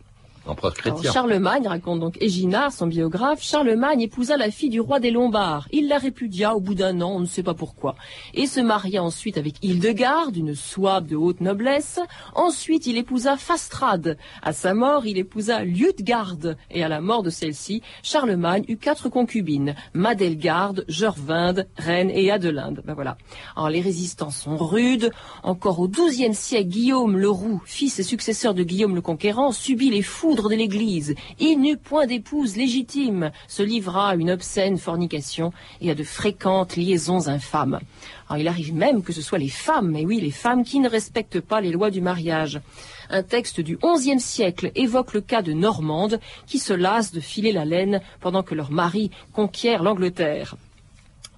Charlemagne, 1.12 1.68
raconte 1.68 2.00
donc 2.00 2.16
Éginard, 2.20 2.72
son 2.72 2.88
biographe, 2.88 3.42
Charlemagne 3.42 4.00
épousa 4.00 4.36
la 4.36 4.50
fille 4.50 4.70
du 4.70 4.80
roi 4.80 4.98
des 4.98 5.12
Lombards. 5.12 5.68
Il 5.70 5.86
la 5.86 5.98
répudia 5.98 6.56
au 6.56 6.60
bout 6.60 6.74
d'un 6.74 7.00
an, 7.00 7.12
on 7.14 7.20
ne 7.20 7.26
sait 7.26 7.44
pas 7.44 7.54
pourquoi, 7.54 7.94
et 8.34 8.46
se 8.46 8.58
maria 8.60 9.02
ensuite 9.04 9.38
avec 9.38 9.62
Hildegarde, 9.62 10.36
une 10.36 10.54
souabe 10.54 11.06
de 11.06 11.16
haute 11.16 11.40
noblesse. 11.40 12.00
Ensuite, 12.34 12.86
il 12.86 12.96
épousa 12.96 13.36
Fastrade. 13.36 14.18
À 14.42 14.52
sa 14.52 14.74
mort, 14.74 15.06
il 15.06 15.16
épousa 15.16 15.62
Liutgarde, 15.64 16.56
et 16.70 16.82
à 16.82 16.88
la 16.88 17.00
mort 17.00 17.22
de 17.22 17.30
celle-ci, 17.30 17.82
Charlemagne 18.02 18.64
eut 18.68 18.78
quatre 18.78 19.08
concubines, 19.08 19.76
Madelgarde, 19.94 20.84
Gervinde, 20.88 21.68
Reine 21.76 22.10
et 22.10 22.32
Adelinde. 22.32 22.82
Ben 22.84 22.94
voilà. 22.94 23.16
Alors 23.54 23.70
les 23.70 23.80
résistants 23.80 24.30
sont 24.30 24.56
rudes. 24.56 25.12
Encore 25.44 25.78
au 25.78 25.88
XIIe 25.88 26.34
siècle, 26.34 26.68
Guillaume 26.68 27.16
le 27.16 27.30
Roux, 27.30 27.62
fils 27.64 27.98
et 27.98 28.02
successeur 28.02 28.54
de 28.54 28.64
Guillaume 28.64 28.94
le 28.94 29.00
Conquérant, 29.00 29.52
subit 29.52 29.90
les 29.90 30.02
fous 30.02 30.31
de 30.34 30.54
l'Église. 30.54 31.14
Il 31.38 31.60
n'eut 31.60 31.76
point 31.76 32.06
d'épouse 32.06 32.56
légitime, 32.56 33.30
se 33.48 33.62
livra 33.62 34.10
à 34.10 34.14
une 34.14 34.30
obscène 34.30 34.78
fornication 34.78 35.52
et 35.80 35.90
à 35.90 35.94
de 35.94 36.04
fréquentes 36.04 36.76
liaisons 36.76 37.28
infâmes. 37.28 37.80
il 38.38 38.48
arrive 38.48 38.74
même 38.74 39.02
que 39.02 39.12
ce 39.12 39.20
soit 39.20 39.38
les 39.38 39.48
femmes, 39.48 39.90
mais 39.90 40.06
oui, 40.06 40.20
les 40.20 40.30
femmes 40.30 40.64
qui 40.64 40.80
ne 40.80 40.88
respectent 40.88 41.40
pas 41.40 41.60
les 41.60 41.70
lois 41.70 41.90
du 41.90 42.00
mariage. 42.00 42.60
Un 43.10 43.22
texte 43.22 43.60
du 43.60 43.76
XIe 43.76 44.20
siècle 44.20 44.72
évoque 44.74 45.12
le 45.12 45.20
cas 45.20 45.42
de 45.42 45.52
Normandes 45.52 46.18
qui 46.46 46.58
se 46.58 46.72
lassent 46.72 47.12
de 47.12 47.20
filer 47.20 47.52
la 47.52 47.64
laine 47.64 48.00
pendant 48.20 48.42
que 48.42 48.54
leur 48.54 48.70
mari 48.70 49.10
conquiert 49.32 49.82
l'Angleterre. 49.82 50.56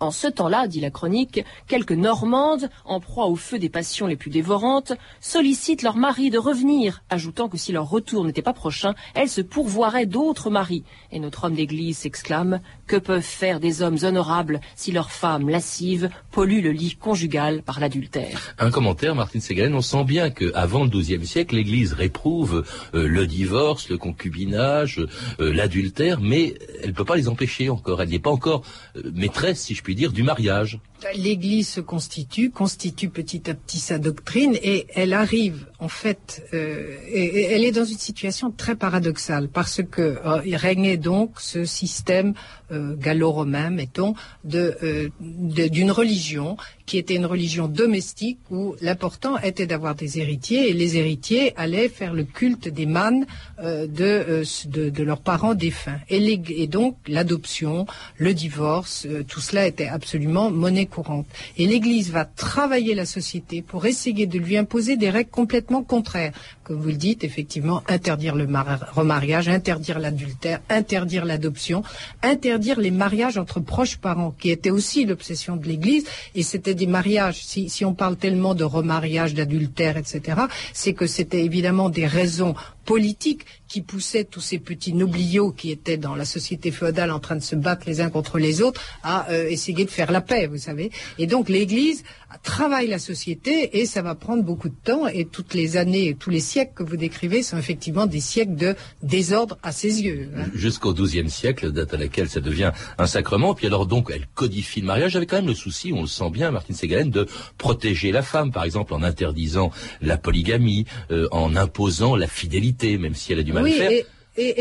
En 0.01 0.11
ce 0.11 0.27
temps-là, 0.27 0.67
dit 0.67 0.81
la 0.81 0.91
chronique, 0.91 1.45
quelques 1.69 1.93
Normandes, 1.93 2.69
en 2.85 3.01
proie 3.01 3.27
au 3.27 3.37
feu 3.37 3.59
des 3.59 3.69
passions 3.69 4.07
les 4.07 4.17
plus 4.17 4.31
dévorantes, 4.31 4.93
sollicitent 5.21 5.83
leur 5.83 5.97
mari 5.97 6.31
de 6.31 6.39
revenir, 6.39 7.03
ajoutant 7.11 7.49
que 7.49 7.57
si 7.57 7.73
leur 7.73 7.89
retour 7.89 8.25
n'était 8.25 8.43
pas 8.43 8.53
prochain, 8.53 8.95
elles 9.15 9.29
se 9.29 9.41
pourvoiraient 9.41 10.07
d'autres 10.07 10.51
maris. 10.51 10.85
Et 11.13 11.21
notre 11.21 11.45
homme 11.45 11.55
d'église 11.55 11.99
s'exclame 11.99 12.61
Que 12.87 12.97
peuvent 12.97 13.23
faire 13.23 13.61
des 13.61 13.83
hommes 13.83 13.99
honorables 14.03 14.61
si 14.75 14.93
leurs 14.93 15.11
femmes 15.11 15.49
lascives 15.49 16.11
polluent 16.33 16.61
le 16.61 16.73
lit 16.73 16.97
conjugal 16.97 17.63
par 17.63 17.81
l'adultère? 17.81 18.55
Un 18.59 18.71
commentaire, 18.71 19.15
Martine 19.15 19.41
Ségalen, 19.41 19.75
on 19.75 19.81
sent 19.81 20.05
bien 20.05 20.31
qu'avant 20.31 20.85
le 20.85 20.91
XIIe 20.91 21.25
siècle, 21.25 21.55
l'Église 21.55 21.93
réprouve 21.93 22.65
euh, 22.95 23.07
le 23.07 23.27
divorce, 23.27 23.89
le 23.89 23.97
concubinage, 23.97 25.01
euh, 25.41 25.53
l'adultère, 25.53 26.21
mais 26.21 26.55
elle 26.85 26.91
ne 26.91 26.95
peut 26.95 27.05
pas 27.07 27.17
les 27.17 27.29
empêcher 27.29 27.71
encore. 27.71 28.03
Elle 28.03 28.11
n'est 28.11 28.19
pas 28.19 28.31
encore 28.31 28.63
euh, 28.97 29.11
maîtresse, 29.15 29.63
si 29.63 29.75
je 29.75 29.83
puis 29.83 29.95
dire, 29.95 30.13
du 30.13 30.23
mariage. 30.23 30.79
L'Église 31.17 31.69
se 31.69 31.81
constitue, 31.81 32.51
constitue 32.51 33.09
petit 33.09 33.51
à 33.51 33.55
petit 33.55 33.79
sa 33.79 33.99
doctrine 33.99 34.55
et 34.63 34.87
elle 34.95 35.15
arrive 35.15 35.67
en 35.79 35.89
fait, 35.89 36.47
euh, 36.55 36.97
elle 37.13 37.65
est 37.65 37.73
dans 37.73 37.85
une 37.85 37.99
situation 37.99 38.51
très 38.51 38.75
paradoxale 38.75 39.49
parce 39.49 39.83
que 39.83 40.19
euh, 40.25 40.41
régnait 40.57 40.97
donc 40.97 41.41
ce 41.41 41.65
système 41.65 42.35
gallo-romain, 42.71 43.71
mettons, 43.71 44.15
d'une 44.43 45.91
religion 45.91 46.57
qui 46.87 46.99
était 46.99 47.17
une 47.17 47.27
religion 47.27 47.69
domestique 47.69 48.39
où 48.51 48.75
l'important 48.81 49.39
était 49.39 49.67
d'avoir 49.67 49.95
des 49.95 50.19
héritiers 50.19 50.69
et 50.69 50.73
les 50.73 50.97
héritiers 50.97 51.53
allaient 51.57 51.89
faire 51.89 52.13
le 52.13 52.25
culte 52.25 52.69
des 52.69 52.87
mânes 52.87 53.27
de, 53.63 54.43
de, 54.67 55.03
leurs 55.03 55.21
parents 55.21 55.55
défunts. 55.55 55.99
Et, 56.09 56.41
et 56.63 56.67
donc 56.67 56.97
l'adoption, 57.07 57.87
le 58.19 58.35
divorce, 58.35 59.07
tout 59.29 59.41
cela 59.41 59.67
était 59.67 59.87
absolument 59.87 60.51
monnaie 60.51 60.87
courante. 60.87 61.27
Et 61.57 61.67
l'Église 61.67 62.11
va 62.11 62.25
travailler 62.25 62.95
la 62.95 63.07
société 63.07 63.63
pour 63.63 63.87
essayer 63.87 64.27
de 64.27 64.39
lui 64.39 64.57
imposer 64.57 64.97
des 64.97 65.11
règles 65.11 65.31
complètement 65.31 65.83
contraires. 65.83 66.33
Comme 66.65 66.81
vous 66.81 66.89
le 66.89 66.95
dites, 66.95 67.25
effectivement, 67.25 67.83
interdire 67.89 68.35
le 68.35 68.49
remariage, 68.93 69.51
interdire 69.51 69.99
l'adultère, 69.99 70.61
interdire 70.71 71.27
l'adoption, 71.27 71.83
interdire 72.23 72.81
les 72.81 72.91
mariages 72.91 73.37
entre 73.37 73.61
proches 73.61 73.99
parents, 73.99 74.35
qui 74.39 74.49
était 74.51 74.71
aussi 74.71 75.05
l'obsession 75.05 75.57
de 75.57 75.67
l'Église. 75.67 76.07
Et 76.35 76.43
c'était 76.43 76.75
des 76.75 76.87
mariages, 76.87 77.45
si, 77.45 77.69
si 77.69 77.85
on 77.85 77.93
parle 77.93 78.17
tellement 78.17 78.55
de 78.55 78.65
remariage, 78.65 79.35
d'adultère, 79.35 79.99
etc., 79.99 80.41
c'est 80.73 80.95
que 80.95 81.07
c'était 81.07 81.45
évidemment 81.45 81.91
des 81.91 82.07
raisons 82.07 82.55
politiques 82.85 83.47
qui 83.69 83.83
poussait 83.83 84.25
tous 84.25 84.41
ces 84.41 84.59
petits 84.59 84.93
nobliaux 84.93 85.51
qui 85.51 85.71
étaient 85.71 85.97
dans 85.97 86.15
la 86.15 86.25
société 86.25 86.71
féodale 86.71 87.11
en 87.11 87.19
train 87.19 87.35
de 87.35 87.43
se 87.43 87.57
battre 87.57 87.85
les 87.87 88.01
uns 88.01 88.11
contre 88.11 88.39
les 88.39 88.63
autres 88.63 88.81
à 89.03 89.31
euh, 89.31 89.49
essayer 89.49 89.85
de 89.85 89.91
faire 89.91 90.13
la 90.13 90.21
paix, 90.21 90.47
vous 90.47 90.59
savez. 90.59 90.91
Et 91.19 91.27
donc 91.27 91.49
l'Église 91.49 92.05
travaille 92.43 92.87
la 92.87 92.99
société 92.99 93.81
et 93.81 93.87
ça 93.87 94.03
va 94.03 94.15
prendre 94.15 94.43
beaucoup 94.43 94.69
de 94.69 94.75
temps 94.85 95.07
et 95.07 95.25
toutes 95.25 95.55
les 95.55 95.77
années 95.77 96.09
et 96.09 96.15
tous 96.15 96.31
les 96.31 96.41
siècles 96.41 96.73
que 96.75 96.83
vous 96.83 96.97
décrivez 96.97 97.43
sont 97.43 97.59
effectivement 97.59 98.07
des 98.07 98.21
siècles 98.21 98.57
de 98.57 98.75
désordre 99.03 99.59
à 99.63 99.73
ses 99.73 100.03
yeux. 100.03 100.29
Hein. 100.37 100.45
Jusqu'au 100.55 100.93
XIIe 100.93 101.31
siècle, 101.31 101.73
date 101.73 101.95
à 101.95 101.97
laquelle 101.97 102.29
ça 102.29 102.41
devient 102.41 102.73
un 102.99 103.07
sacrement. 103.07 103.55
Puis 103.55 103.67
alors 103.67 103.87
donc 103.87 104.11
elle 104.13 104.27
codifie 104.35 104.81
le 104.81 104.87
mariage 104.87 105.17
avec 105.17 105.31
quand 105.31 105.37
même 105.37 105.47
le 105.47 105.55
souci, 105.55 105.93
on 105.93 106.03
le 106.03 106.07
sent 106.07 106.31
bien, 106.31 106.51
Martine 106.51 106.75
Ségalen, 106.75 107.11
de 107.11 107.27
protéger 107.59 108.13
la 108.13 108.23
femme, 108.23 108.53
par 108.53 108.65
exemple 108.65 108.95
en 108.95 109.03
interdisant 109.03 109.71
la 110.01 110.17
polygamie, 110.17 110.85
euh, 111.11 111.29
en 111.31 111.57
imposant 111.57 112.15
la 112.17 112.27
fidélité, 112.27 112.74
même 112.99 113.15
si 113.15 113.33
elle 113.33 113.41
a 113.41 113.43
du 113.43 113.53
mal 113.53 113.67
à 113.67 113.71
faire. 113.71 113.91
Et, 113.91 114.07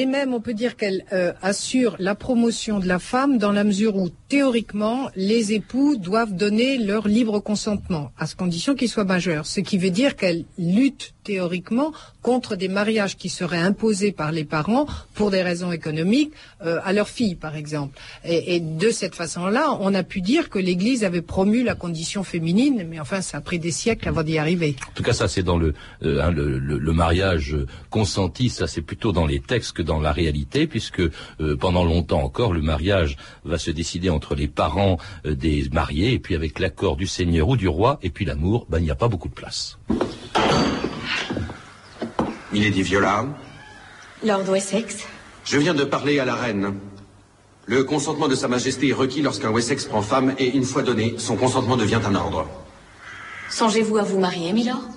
même, 0.05 0.33
on 0.33 0.41
peut 0.41 0.53
dire 0.53 0.75
qu'elle 0.75 1.05
euh, 1.13 1.33
assure 1.41 1.95
la 1.99 2.15
promotion 2.15 2.79
de 2.79 2.87
la 2.87 2.99
femme 2.99 3.37
dans 3.37 3.51
la 3.51 3.63
mesure 3.63 3.95
où, 3.95 4.09
théoriquement, 4.29 5.09
les 5.15 5.53
époux 5.53 5.95
doivent 5.95 6.33
donner 6.33 6.77
leur 6.77 7.07
libre 7.07 7.39
consentement, 7.39 8.11
à 8.17 8.27
condition 8.27 8.75
qu'ils 8.75 8.89
soient 8.89 9.03
majeurs. 9.03 9.45
Ce 9.45 9.59
qui 9.59 9.77
veut 9.77 9.89
dire 9.89 10.15
qu'elle 10.15 10.45
lutte 10.57 11.13
théoriquement 11.23 11.93
contre 12.21 12.55
des 12.55 12.67
mariages 12.67 13.17
qui 13.17 13.29
seraient 13.29 13.59
imposés 13.59 14.11
par 14.11 14.31
les 14.31 14.43
parents 14.43 14.85
pour 15.13 15.31
des 15.31 15.41
raisons 15.41 15.71
économiques 15.71 16.33
euh, 16.65 16.79
à 16.83 16.93
leurs 16.93 17.09
filles, 17.09 17.35
par 17.35 17.55
exemple. 17.55 17.97
Et, 18.25 18.59
de 18.59 18.89
cette 18.89 19.15
façon-là, 19.15 19.77
on 19.79 19.93
a 19.93 20.03
pu 20.03 20.21
dire 20.21 20.49
que 20.49 20.59
l'Église 20.59 21.03
avait 21.03 21.21
promu 21.21 21.63
la 21.63 21.75
condition 21.75 22.23
féminine, 22.23 22.85
mais 22.89 22.99
enfin, 22.99 23.21
ça 23.21 23.37
a 23.37 23.41
pris 23.41 23.59
des 23.59 23.71
siècles 23.71 24.07
avant 24.07 24.23
d'y 24.23 24.37
arriver. 24.37 24.75
En 24.89 24.93
tout 24.93 25.03
cas, 25.03 25.13
ça, 25.13 25.27
c'est 25.27 25.43
dans 25.43 25.57
le, 25.57 25.73
euh, 26.03 26.21
hein, 26.21 26.31
le, 26.31 26.93
mariage 26.93 27.55
consenti, 27.89 28.49
ça, 28.49 28.67
c'est 28.67 28.81
plutôt 28.81 29.11
dans 29.11 29.25
les 29.25 29.39
textes 29.39 29.62
que 29.71 29.81
dans 29.81 29.99
la 29.99 30.11
réalité, 30.11 30.67
puisque 30.67 30.99
euh, 30.99 31.55
pendant 31.59 31.85
longtemps 31.85 32.23
encore, 32.23 32.53
le 32.53 32.61
mariage 32.61 33.17
va 33.45 33.57
se 33.57 33.71
décider 33.71 34.09
entre 34.09 34.35
les 34.35 34.47
parents 34.47 34.97
des 35.25 35.69
mariés, 35.71 36.13
et 36.13 36.19
puis 36.19 36.35
avec 36.35 36.59
l'accord 36.59 36.95
du 36.95 37.07
Seigneur 37.07 37.47
ou 37.47 37.57
du 37.57 37.67
roi, 37.67 37.99
et 38.01 38.09
puis 38.09 38.25
l'amour, 38.25 38.65
ben, 38.69 38.79
il 38.79 38.83
n'y 38.83 38.91
a 38.91 38.95
pas 38.95 39.07
beaucoup 39.07 39.29
de 39.29 39.33
place. 39.33 39.77
Il 42.53 42.65
est 42.65 42.71
dit 42.71 42.83
Viola. 42.83 43.25
Lord 44.23 44.49
Wessex. 44.49 45.07
Je 45.43 45.57
viens 45.57 45.73
de 45.73 45.83
parler 45.83 46.19
à 46.19 46.25
la 46.25 46.35
reine. 46.35 46.75
Le 47.65 47.83
consentement 47.83 48.27
de 48.27 48.35
Sa 48.35 48.47
Majesté 48.47 48.89
est 48.89 48.93
requis 48.93 49.21
lorsqu'un 49.21 49.49
Wessex 49.49 49.85
prend 49.85 50.01
femme 50.01 50.35
et 50.37 50.49
une 50.55 50.63
fois 50.63 50.83
donné, 50.83 51.15
son 51.17 51.35
consentement 51.35 51.77
devient 51.77 52.01
un 52.05 52.15
ordre. 52.15 52.45
Songez-vous 53.49 53.97
à 53.97 54.03
vous 54.03 54.19
marier, 54.19 54.53
Milord? 54.53 54.92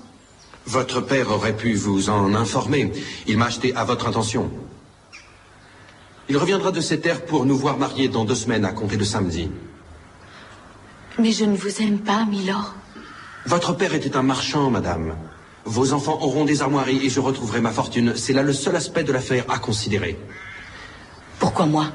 Votre 0.67 1.01
père 1.01 1.31
aurait 1.31 1.57
pu 1.57 1.75
vous 1.75 2.11
en 2.11 2.35
informer. 2.35 2.93
Il 3.27 3.39
m'a 3.39 3.47
acheté 3.47 3.75
à 3.77 3.85
votre 3.85 4.09
intention. 4.09 4.51
Il 6.29 6.37
reviendra 6.37 6.73
de 6.73 6.81
ces 6.81 7.01
terres 7.01 7.25
pour 7.25 7.47
nous 7.47 7.57
voir 7.57 7.79
mariés 7.79 8.09
dans 8.09 8.25
deux 8.25 8.35
semaines 8.35 8.65
à 8.65 8.73
compter 8.73 8.97
de 8.97 9.05
samedi. 9.05 9.49
Mais 11.21 11.31
je 11.31 11.45
ne 11.45 11.57
vous 11.57 11.81
aime 11.81 12.01
pas, 12.01 12.25
Milord. 12.25 12.75
Votre 13.47 13.75
père 13.75 13.95
était 13.95 14.17
un 14.17 14.23
marchand, 14.23 14.71
madame. 14.71 15.17
Vos 15.65 15.93
enfants 15.93 16.19
auront 16.21 16.45
des 16.45 16.63
armoiries 16.63 17.07
et 17.07 17.11
je 17.11 17.21
retrouverai 17.21 17.61
ma 17.61 17.71
fortune. 17.71 18.15
C'est 18.17 18.33
là 18.33 18.43
le 18.43 18.53
seul 18.53 18.75
aspect 18.75 19.05
de 19.05 19.13
l'affaire 19.13 19.45
à 19.49 19.59
considérer. 19.59 20.19
Pourquoi 21.39 21.67
moi? 21.67 21.87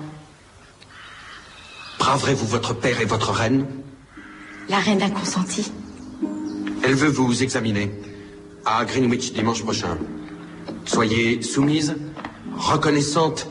Braverez-vous 1.99 2.47
votre 2.47 2.73
père 2.73 3.01
et 3.01 3.05
votre 3.05 3.31
reine? 3.31 3.67
La 4.69 4.79
reine 4.79 5.01
a 5.01 5.09
consenti. 5.09 5.71
Elle 6.83 6.95
veut 6.95 7.09
vous 7.09 7.43
examiner 7.43 7.91
à 8.65 8.85
Greenwich 8.85 9.33
dimanche 9.33 9.63
prochain. 9.63 9.97
Soyez 10.85 11.41
soumise, 11.41 11.95
reconnaissante, 12.57 13.47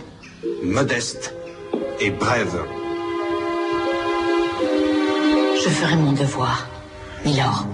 modeste 0.62 1.35
et 2.00 2.11
brève. 2.11 2.64
Je 5.62 5.69
ferai 5.69 5.97
mon 5.97 6.12
devoir, 6.12 6.67
Milord. 7.25 7.67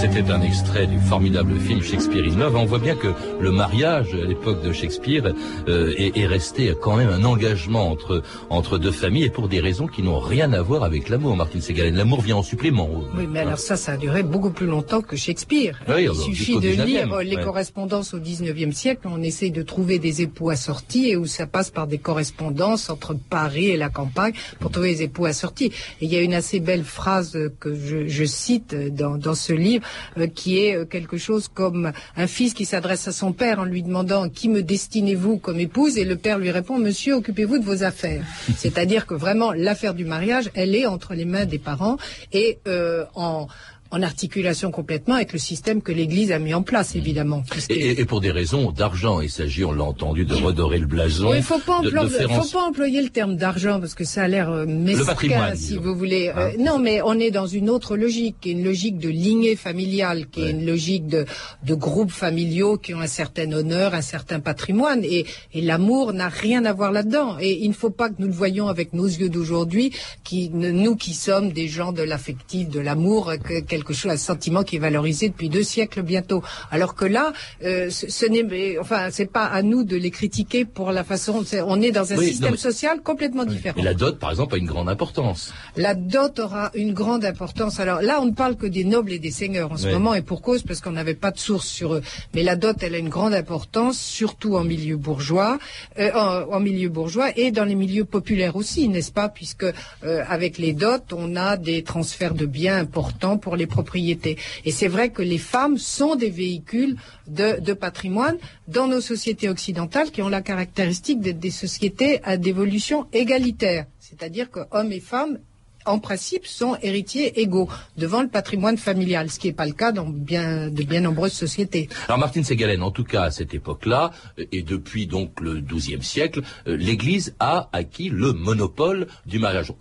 C'était 0.00 0.30
un 0.30 0.40
extrait 0.40 0.86
du 0.86 0.98
formidable 0.98 1.60
film 1.60 1.82
Shakespeare 1.82 2.24
in 2.24 2.38
Love. 2.38 2.56
On 2.56 2.64
voit 2.64 2.78
bien 2.78 2.96
que 2.96 3.08
le 3.38 3.50
mariage 3.50 4.14
à 4.14 4.24
l'époque 4.24 4.62
de 4.62 4.72
Shakespeare 4.72 5.34
euh, 5.68 5.92
est, 5.94 6.16
est, 6.16 6.26
resté 6.26 6.72
quand 6.80 6.96
même 6.96 7.10
un 7.10 7.22
engagement 7.24 7.90
entre 7.90 8.22
entre 8.48 8.78
deux 8.78 8.92
familles 8.92 9.24
et 9.24 9.30
pour 9.30 9.46
des 9.48 9.60
raisons 9.60 9.86
qui 9.86 10.02
n'ont 10.02 10.18
rien 10.18 10.54
à 10.54 10.62
voir 10.62 10.84
avec 10.84 11.10
l'amour. 11.10 11.36
Martine 11.36 11.60
Segalen, 11.60 11.94
l'amour 11.94 12.22
vient 12.22 12.36
en 12.36 12.42
supplément. 12.42 12.88
Oui, 13.14 13.26
mais 13.30 13.40
alors 13.40 13.58
ça, 13.58 13.76
ça 13.76 13.92
a 13.92 13.96
duré 13.98 14.22
beaucoup 14.22 14.48
plus 14.48 14.66
longtemps 14.66 15.02
que 15.02 15.16
Shakespeare. 15.16 15.78
Oui, 15.86 16.08
Il 16.10 16.14
suffit 16.14 16.58
de 16.58 16.82
lire 16.82 17.18
les 17.18 17.36
ouais. 17.36 17.44
correspondances 17.44 18.14
au 18.14 18.20
19e 18.20 18.72
siècle. 18.72 19.02
On 19.04 19.22
essaye 19.22 19.50
de 19.50 19.62
trouver 19.62 19.98
des 19.98 20.22
époux 20.22 20.48
assortis 20.48 21.10
et 21.10 21.16
où 21.18 21.26
ça 21.26 21.46
passe 21.46 21.70
par 21.70 21.86
des 21.86 21.98
correspondances 21.98 22.88
entre 22.88 23.14
Paris 23.28 23.68
et 23.68 23.76
la 23.76 23.90
campagne 23.90 24.32
pour 24.60 24.70
trouver 24.70 24.94
des 24.94 25.02
époux 25.02 25.26
assortis. 25.26 25.66
Et 26.00 26.06
il 26.06 26.10
y 26.10 26.16
a 26.16 26.22
une 26.22 26.34
assez 26.34 26.58
belle 26.58 26.84
phrase 26.84 27.38
que 27.60 27.74
je, 27.74 28.08
je 28.08 28.24
cite 28.24 28.74
dans, 28.94 29.18
dans 29.18 29.34
ce 29.34 29.52
livre 29.52 29.84
euh, 30.18 30.26
qui 30.26 30.58
est 30.58 30.76
euh, 30.76 30.84
quelque 30.84 31.16
chose 31.16 31.48
comme 31.48 31.92
un 32.16 32.26
fils 32.26 32.54
qui 32.54 32.64
s'adresse 32.64 33.08
à 33.08 33.12
son 33.12 33.32
père 33.32 33.58
en 33.60 33.64
lui 33.64 33.82
demandant 33.82 34.28
qui 34.28 34.48
me 34.48 34.62
destinez-vous 34.62 35.38
comme 35.38 35.60
épouse? 35.60 35.98
Et 35.98 36.04
le 36.04 36.16
père 36.16 36.38
lui 36.38 36.50
répond 36.50 36.78
monsieur 36.78 37.14
occupez-vous 37.14 37.58
de 37.58 37.64
vos 37.64 37.82
affaires. 37.82 38.24
C'est-à-dire 38.56 39.06
que 39.06 39.14
vraiment 39.14 39.52
l'affaire 39.52 39.94
du 39.94 40.04
mariage 40.04 40.50
elle 40.54 40.74
est 40.74 40.86
entre 40.86 41.14
les 41.14 41.24
mains 41.24 41.44
des 41.44 41.58
parents 41.58 41.96
et 42.32 42.58
euh, 42.66 43.04
en 43.14 43.46
en 43.90 44.02
articulation 44.02 44.70
complètement 44.70 45.16
avec 45.16 45.32
le 45.32 45.38
système 45.38 45.82
que 45.82 45.92
l'Église 45.92 46.30
a 46.32 46.38
mis 46.38 46.54
en 46.54 46.62
place, 46.62 46.94
évidemment. 46.94 47.42
Et, 47.68 48.00
et, 48.00 48.04
pour 48.04 48.20
des 48.20 48.30
raisons 48.30 48.70
d'argent, 48.70 49.20
il 49.20 49.30
s'agit, 49.30 49.64
on 49.64 49.72
l'a 49.72 49.84
entendu, 49.84 50.24
de 50.24 50.34
redorer 50.34 50.78
le 50.78 50.86
blason. 50.86 51.32
Il 51.34 51.38
ne 51.38 51.42
faut, 51.42 51.58
pas, 51.58 51.80
de, 51.82 51.88
emplo 51.88 52.04
de 52.04 52.08
faire 52.08 52.30
en... 52.30 52.42
faut 52.42 52.58
pas 52.58 52.64
employer 52.64 53.02
le 53.02 53.08
terme 53.08 53.36
d'argent 53.36 53.80
parce 53.80 53.94
que 53.94 54.04
ça 54.04 54.22
a 54.22 54.28
l'air 54.28 54.50
euh, 54.50 54.64
mesquin, 54.66 55.54
si 55.56 55.68
disons. 55.68 55.80
vous 55.80 55.94
voulez. 55.96 56.30
Ah. 56.34 56.40
Euh, 56.40 56.50
non, 56.58 56.78
mais 56.78 57.00
on 57.02 57.18
est 57.18 57.30
dans 57.30 57.46
une 57.46 57.68
autre 57.68 57.96
logique, 57.96 58.36
qui 58.40 58.50
est 58.50 58.52
une 58.52 58.64
logique 58.64 58.98
de 58.98 59.08
lignée 59.08 59.56
familiale, 59.56 60.26
qui 60.30 60.40
Ouais. 60.40 60.46
est 60.48 60.50
une 60.52 60.66
logique 60.66 61.06
de, 61.06 61.26
de 61.66 61.74
groupes 61.74 62.12
familiaux 62.12 62.78
qui 62.78 62.94
ont 62.94 63.00
un 63.00 63.06
certain 63.06 63.50
honneur, 63.52 63.94
un 63.94 64.02
certain 64.02 64.40
patrimoine. 64.40 65.02
Et, 65.04 65.26
et 65.52 65.60
l'amour 65.60 66.12
n'a 66.12 66.28
rien 66.28 66.64
à 66.64 66.72
voir 66.72 66.92
là-dedans. 66.92 67.38
Et 67.40 67.58
il 67.64 67.68
ne 67.68 67.74
faut 67.74 67.90
pas 67.90 68.08
que 68.08 68.14
nous 68.18 68.28
le 68.28 68.32
voyions 68.32 68.68
avec 68.68 68.92
nos 68.92 69.06
yeux 69.06 69.28
d'aujourd'hui, 69.28 69.92
qui, 70.24 70.48
nous 70.50 70.96
qui 70.96 71.12
sommes 71.14 71.52
des 71.52 71.66
gens 71.68 71.92
de 71.92 72.02
l'affectif, 72.02 72.68
de 72.68 72.80
l'amour, 72.80 73.32
que 73.42 73.60
quelque 73.80 73.94
chose, 73.94 74.10
un 74.12 74.16
sentiment 74.16 74.62
qui 74.62 74.76
est 74.76 74.78
valorisé 74.78 75.28
depuis 75.28 75.48
deux 75.48 75.62
siècles 75.62 76.02
bientôt. 76.02 76.42
Alors 76.70 76.94
que 76.94 77.04
là, 77.04 77.32
euh, 77.64 77.90
ce, 77.90 78.10
ce 78.10 78.26
n'est, 78.26 78.78
enfin, 78.78 79.08
c'est 79.10 79.30
pas 79.30 79.44
à 79.46 79.62
nous 79.62 79.84
de 79.84 79.96
les 79.96 80.10
critiquer 80.10 80.64
pour 80.64 80.92
la 80.92 81.04
façon. 81.04 81.42
On 81.66 81.80
est 81.82 81.90
dans 81.90 82.12
un 82.12 82.16
Oui, 82.18 82.26
système 82.28 82.46
non, 82.48 82.52
mais- 82.52 82.56
social 82.58 83.00
complètement 83.02 83.44
différent. 83.44 83.78
Et 83.78 83.82
la 83.82 83.94
dot, 83.94 84.18
par 84.18 84.30
exemple, 84.30 84.54
a 84.54 84.58
une 84.58 84.66
grande 84.66 84.88
importance. 84.88 85.52
La 85.76 85.94
dot 85.94 86.38
aura 86.38 86.70
une 86.74 86.92
grande 86.92 87.24
importance. 87.24 87.80
Alors 87.80 88.02
là, 88.02 88.18
on 88.20 88.26
ne 88.26 88.32
parle 88.32 88.56
que 88.56 88.66
des 88.66 88.84
nobles 88.84 89.12
et 89.12 89.18
des 89.18 89.30
seigneurs 89.30 89.72
en 89.72 89.76
ce 89.76 89.86
Ouais. 89.86 89.92
moment, 89.92 90.14
et 90.14 90.22
pour 90.22 90.42
cause, 90.42 90.62
parce 90.62 90.80
qu'on 90.80 90.92
n'avait 90.92 91.14
pas 91.14 91.30
de 91.30 91.38
source 91.38 91.66
sur 91.66 91.94
eux. 91.94 92.02
Mais 92.34 92.42
la 92.42 92.56
dot, 92.56 92.76
elle 92.82 92.94
a 92.94 92.98
une 92.98 93.08
grande 93.08 93.34
importance, 93.34 93.98
surtout 93.98 94.56
en 94.56 94.64
milieu 94.64 94.96
bourgeois, 94.96 95.58
euh, 95.98 96.10
en, 96.14 96.52
en 96.56 96.60
milieu 96.60 96.88
bourgeois 96.88 97.28
et 97.36 97.50
dans 97.50 97.64
les 97.64 97.74
milieux 97.74 98.04
populaires 98.04 98.56
aussi, 98.56 98.88
n'est-ce 98.88 99.12
pas? 99.12 99.28
Puisque 99.28 99.64
euh, 99.64 100.24
avec 100.28 100.58
les 100.58 100.72
dots, 100.72 101.06
on 101.12 101.36
a 101.36 101.56
des 101.56 101.82
transferts 101.82 102.34
de 102.34 102.46
biens 102.46 102.76
importants 102.78 103.38
pour 103.38 103.56
les 103.56 103.66
propriétés. 103.70 104.36
Et 104.64 104.72
c'est 104.72 104.88
vrai 104.88 105.10
que 105.10 105.22
les 105.22 105.38
femmes 105.38 105.78
sont 105.78 106.16
des 106.16 106.30
véhicules 106.30 106.96
de, 107.26 107.72
patrimoine 107.72 108.36
dans 108.68 108.88
nos 108.88 109.00
sociétés 109.00 109.48
occidentales 109.48 110.10
qui 110.10 110.22
ont 110.22 110.28
la 110.28 110.42
caractéristique 110.42 111.20
d'être 111.20 111.38
des 111.38 111.50
sociétés 111.50 112.20
à 112.24 112.36
d'évolution 112.36 113.06
égalitaire. 113.12 113.86
C'est-à-dire 114.00 114.50
que 114.50 114.60
hommes 114.72 114.92
et 114.92 115.00
femmes 115.00 115.38
en 115.86 115.98
principe, 115.98 116.46
sont 116.46 116.76
héritiers 116.82 117.40
égaux 117.40 117.68
devant 117.96 118.22
le 118.22 118.28
patrimoine 118.28 118.76
familial, 118.76 119.30
ce 119.30 119.38
qui 119.38 119.46
n'est 119.48 119.54
pas 119.54 119.66
le 119.66 119.72
cas 119.72 119.92
dans 119.92 120.06
bien, 120.06 120.68
de 120.68 120.82
bien 120.82 121.00
nombreuses 121.00 121.32
sociétés. 121.32 121.88
Alors 122.06 122.18
Martine 122.18 122.44
Segalen, 122.44 122.82
en 122.82 122.90
tout 122.90 123.04
cas 123.04 123.24
à 123.24 123.30
cette 123.30 123.54
époque-là, 123.54 124.10
euh, 124.38 124.44
et 124.52 124.62
depuis 124.62 125.06
donc 125.06 125.40
le 125.40 125.60
XIIe 125.60 126.02
siècle, 126.02 126.42
euh, 126.66 126.76
l'Église 126.76 127.34
a 127.40 127.68
acquis 127.72 128.08
le 128.08 128.32
monopole 128.32 129.06
du 129.26 129.38
mariage. 129.38 129.72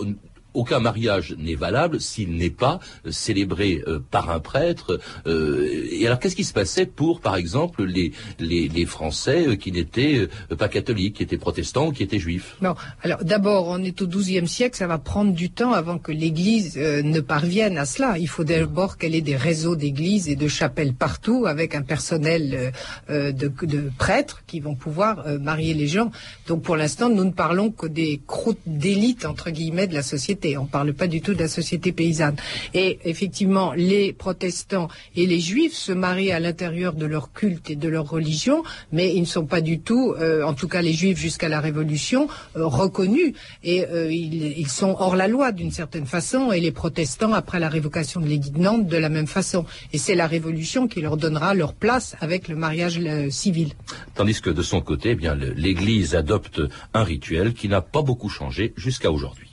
Aucun 0.53 0.79
mariage 0.79 1.35
n'est 1.37 1.55
valable 1.55 2.01
s'il 2.01 2.35
n'est 2.35 2.49
pas 2.49 2.79
euh, 3.05 3.11
célébré 3.11 3.83
euh, 3.87 3.99
par 3.99 4.31
un 4.31 4.39
prêtre. 4.39 4.99
euh, 5.27 5.87
et 5.91 6.07
alors 6.07 6.19
qu'est-ce 6.19 6.35
qui 6.35 6.43
se 6.43 6.53
passait 6.53 6.87
pour, 6.87 7.21
par 7.21 7.35
exemple, 7.35 7.83
les, 7.83 8.13
les, 8.39 8.85
Français 8.85 9.57
qui 9.57 9.71
n'étaient 9.71 10.27
pas 10.57 10.69
catholiques, 10.69 11.17
qui 11.17 11.23
étaient 11.23 11.37
protestants 11.37 11.87
ou 11.87 11.91
qui 11.91 12.01
étaient 12.01 12.19
juifs? 12.19 12.55
Bon, 12.61 12.73
alors 13.03 13.23
d'abord, 13.23 13.67
on 13.67 13.83
est 13.83 14.01
au 14.01 14.07
XIIe 14.07 14.47
siècle, 14.47 14.75
ça 14.75 14.87
va 14.87 14.97
prendre 14.97 15.33
du 15.33 15.49
temps 15.51 15.73
avant 15.73 15.99
que 15.99 16.11
l'Église 16.11 16.77
ne 16.77 17.19
parvienne 17.19 17.77
à 17.77 17.85
cela. 17.85 18.17
Il 18.17 18.27
faut 18.27 18.43
d'abord 18.43 18.97
qu'elle 18.97 19.13
ait 19.13 19.21
des 19.21 19.35
réseaux 19.35 19.75
d'églises 19.75 20.29
et 20.29 20.35
de 20.35 20.47
chapelles 20.47 20.93
partout, 20.93 21.45
avec 21.45 21.75
un 21.75 21.81
personnel 21.81 22.71
de, 23.09 23.91
prêtres 23.97 24.43
qui 24.47 24.59
vont 24.59 24.75
pouvoir 24.75 25.25
marier 25.39 25.73
les 25.73 25.87
gens. 25.87 26.09
Donc 26.47 26.63
pour 26.63 26.77
l'instant, 26.77 27.09
nous 27.09 27.25
ne 27.25 27.31
parlons 27.31 27.69
que 27.69 27.85
des 27.85 28.21
croûtes 28.25 28.59
d'élite 28.65 29.25
entre 29.25 29.51
guillemets 29.51 29.87
de 29.87 29.93
la 29.93 30.03
société. 30.03 30.38
On 30.57 30.63
ne 30.63 30.67
parle 30.67 30.93
pas 30.93 31.07
du 31.07 31.21
tout 31.21 31.33
de 31.33 31.39
la 31.39 31.47
société 31.47 31.91
paysanne. 31.91 32.35
Et 32.73 32.99
effectivement, 33.05 33.73
les 33.73 34.13
protestants 34.13 34.87
et 35.15 35.25
les 35.25 35.39
juifs 35.39 35.73
se 35.73 35.91
marient 35.91 36.31
à 36.31 36.39
l'intérieur 36.39 36.93
de 36.93 37.05
leur 37.05 37.31
culte 37.33 37.69
et 37.69 37.75
de 37.75 37.89
leur 37.89 38.09
religion, 38.09 38.63
mais 38.91 39.13
ils 39.13 39.21
ne 39.21 39.25
sont 39.25 39.45
pas 39.45 39.61
du 39.61 39.79
tout, 39.79 40.13
euh, 40.19 40.43
en 40.43 40.53
tout 40.53 40.67
cas 40.67 40.81
les 40.81 40.93
juifs 40.93 41.17
jusqu'à 41.17 41.49
la 41.49 41.59
Révolution, 41.59 42.27
euh, 42.55 42.65
reconnus. 42.65 43.33
Et 43.63 43.85
euh, 43.85 44.11
ils, 44.11 44.67
sont 44.69 44.95
hors 44.99 45.15
la 45.15 45.27
loi 45.27 45.51
d'une 45.51 45.71
certaine 45.71 46.05
façon, 46.05 46.51
et 46.51 46.59
les 46.59 46.71
protestants, 46.71 47.33
après 47.33 47.59
la 47.59 47.69
révocation 47.69 48.21
de 48.21 48.27
l'édit 48.27 48.51
de 48.51 48.59
Nantes, 48.59 48.87
de 48.87 48.97
la 48.97 49.09
même 49.09 49.27
façon. 49.27 49.65
Et 49.93 49.97
c'est 49.97 50.15
la 50.15 50.27
Révolution 50.27 50.87
qui 50.87 51.01
leur 51.01 51.17
donnera 51.17 51.53
leur 51.53 51.73
place 51.73 52.15
avec 52.21 52.47
le 52.47 52.55
mariage 52.55 52.99
euh, 52.99 53.29
civil. 53.29 53.73
Tandis 54.15 54.41
que 54.41 54.49
de 54.49 54.61
son 54.61 54.81
côté, 54.81 55.11
eh 55.11 55.15
bien, 55.15 55.35
l'Église 55.35 56.15
adopte 56.15 56.61
un 56.93 57.03
rituel 57.03 57.53
qui 57.53 57.67
n'a 57.67 57.81
pas 57.81 58.01
beaucoup 58.01 58.29
changé 58.29 58.73
jusqu'à 58.77 59.11
aujourd'hui. 59.11 59.48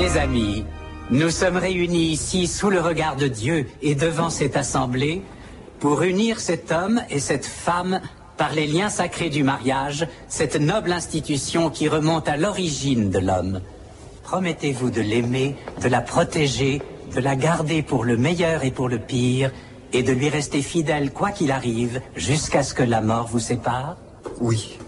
Mes 0.00 0.16
amis, 0.16 0.64
nous 1.10 1.28
sommes 1.28 1.56
réunis 1.56 2.12
ici 2.12 2.46
sous 2.46 2.70
le 2.70 2.80
regard 2.80 3.16
de 3.16 3.26
Dieu 3.26 3.66
et 3.82 3.96
devant 3.96 4.30
cette 4.30 4.56
assemblée 4.56 5.22
pour 5.80 6.02
unir 6.02 6.38
cet 6.38 6.70
homme 6.70 7.02
et 7.10 7.18
cette 7.18 7.44
femme 7.44 8.00
par 8.36 8.52
les 8.52 8.68
liens 8.68 8.90
sacrés 8.90 9.28
du 9.28 9.42
mariage, 9.42 10.06
cette 10.28 10.54
noble 10.54 10.92
institution 10.92 11.68
qui 11.68 11.88
remonte 11.88 12.28
à 12.28 12.36
l'origine 12.36 13.10
de 13.10 13.18
l'homme. 13.18 13.60
Promettez-vous 14.22 14.90
de 14.90 15.00
l'aimer, 15.00 15.56
de 15.82 15.88
la 15.88 16.00
protéger, 16.00 16.80
de 17.12 17.20
la 17.20 17.34
garder 17.34 17.82
pour 17.82 18.04
le 18.04 18.16
meilleur 18.16 18.62
et 18.62 18.70
pour 18.70 18.88
le 18.88 19.00
pire, 19.00 19.50
et 19.92 20.04
de 20.04 20.12
lui 20.12 20.28
rester 20.28 20.62
fidèle 20.62 21.12
quoi 21.12 21.32
qu'il 21.32 21.50
arrive, 21.50 22.00
jusqu'à 22.14 22.62
ce 22.62 22.72
que 22.72 22.84
la 22.84 23.00
mort 23.00 23.26
vous 23.26 23.40
sépare? 23.40 23.96
Oui. 24.40 24.78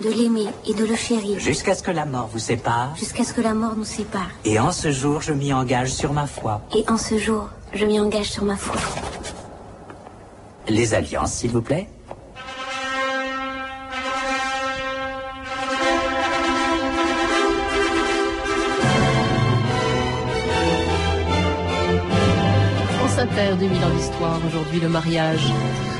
De 0.00 0.08
l'aimer 0.10 0.48
et 0.66 0.74
de 0.74 0.84
le 0.84 0.96
chérir, 0.96 1.38
Jusqu'à 1.38 1.74
ce 1.74 1.82
que 1.82 1.90
la 1.90 2.06
mort 2.06 2.28
vous 2.32 2.38
sépare 2.38 2.94
jusqu'à 2.96 3.24
ce 3.24 3.32
que 3.32 3.40
la 3.40 3.54
mort 3.54 3.76
nous 3.76 3.84
sépare. 3.84 4.30
Et 4.44 4.58
en 4.58 4.72
ce 4.72 4.90
jour, 4.90 5.20
je 5.20 5.32
m'y 5.32 5.52
engage 5.52 5.92
sur 5.92 6.12
ma 6.12 6.26
foi. 6.26 6.60
Et 6.74 6.84
en 6.88 6.96
ce 6.96 7.18
jour, 7.18 7.48
je 7.72 7.84
m'y 7.84 8.00
engage 8.00 8.30
sur 8.30 8.44
ma 8.44 8.56
foi. 8.56 8.76
Les 10.68 10.94
alliances, 10.94 11.32
s'il 11.34 11.50
vous 11.50 11.62
plaît. 11.62 11.88
France 22.98 23.18
Inter, 23.18 23.54
2000 23.58 23.84
ans 23.84 23.90
d'histoire, 23.90 24.38
aujourd'hui 24.46 24.80
le 24.80 24.88
mariage. 24.88 25.46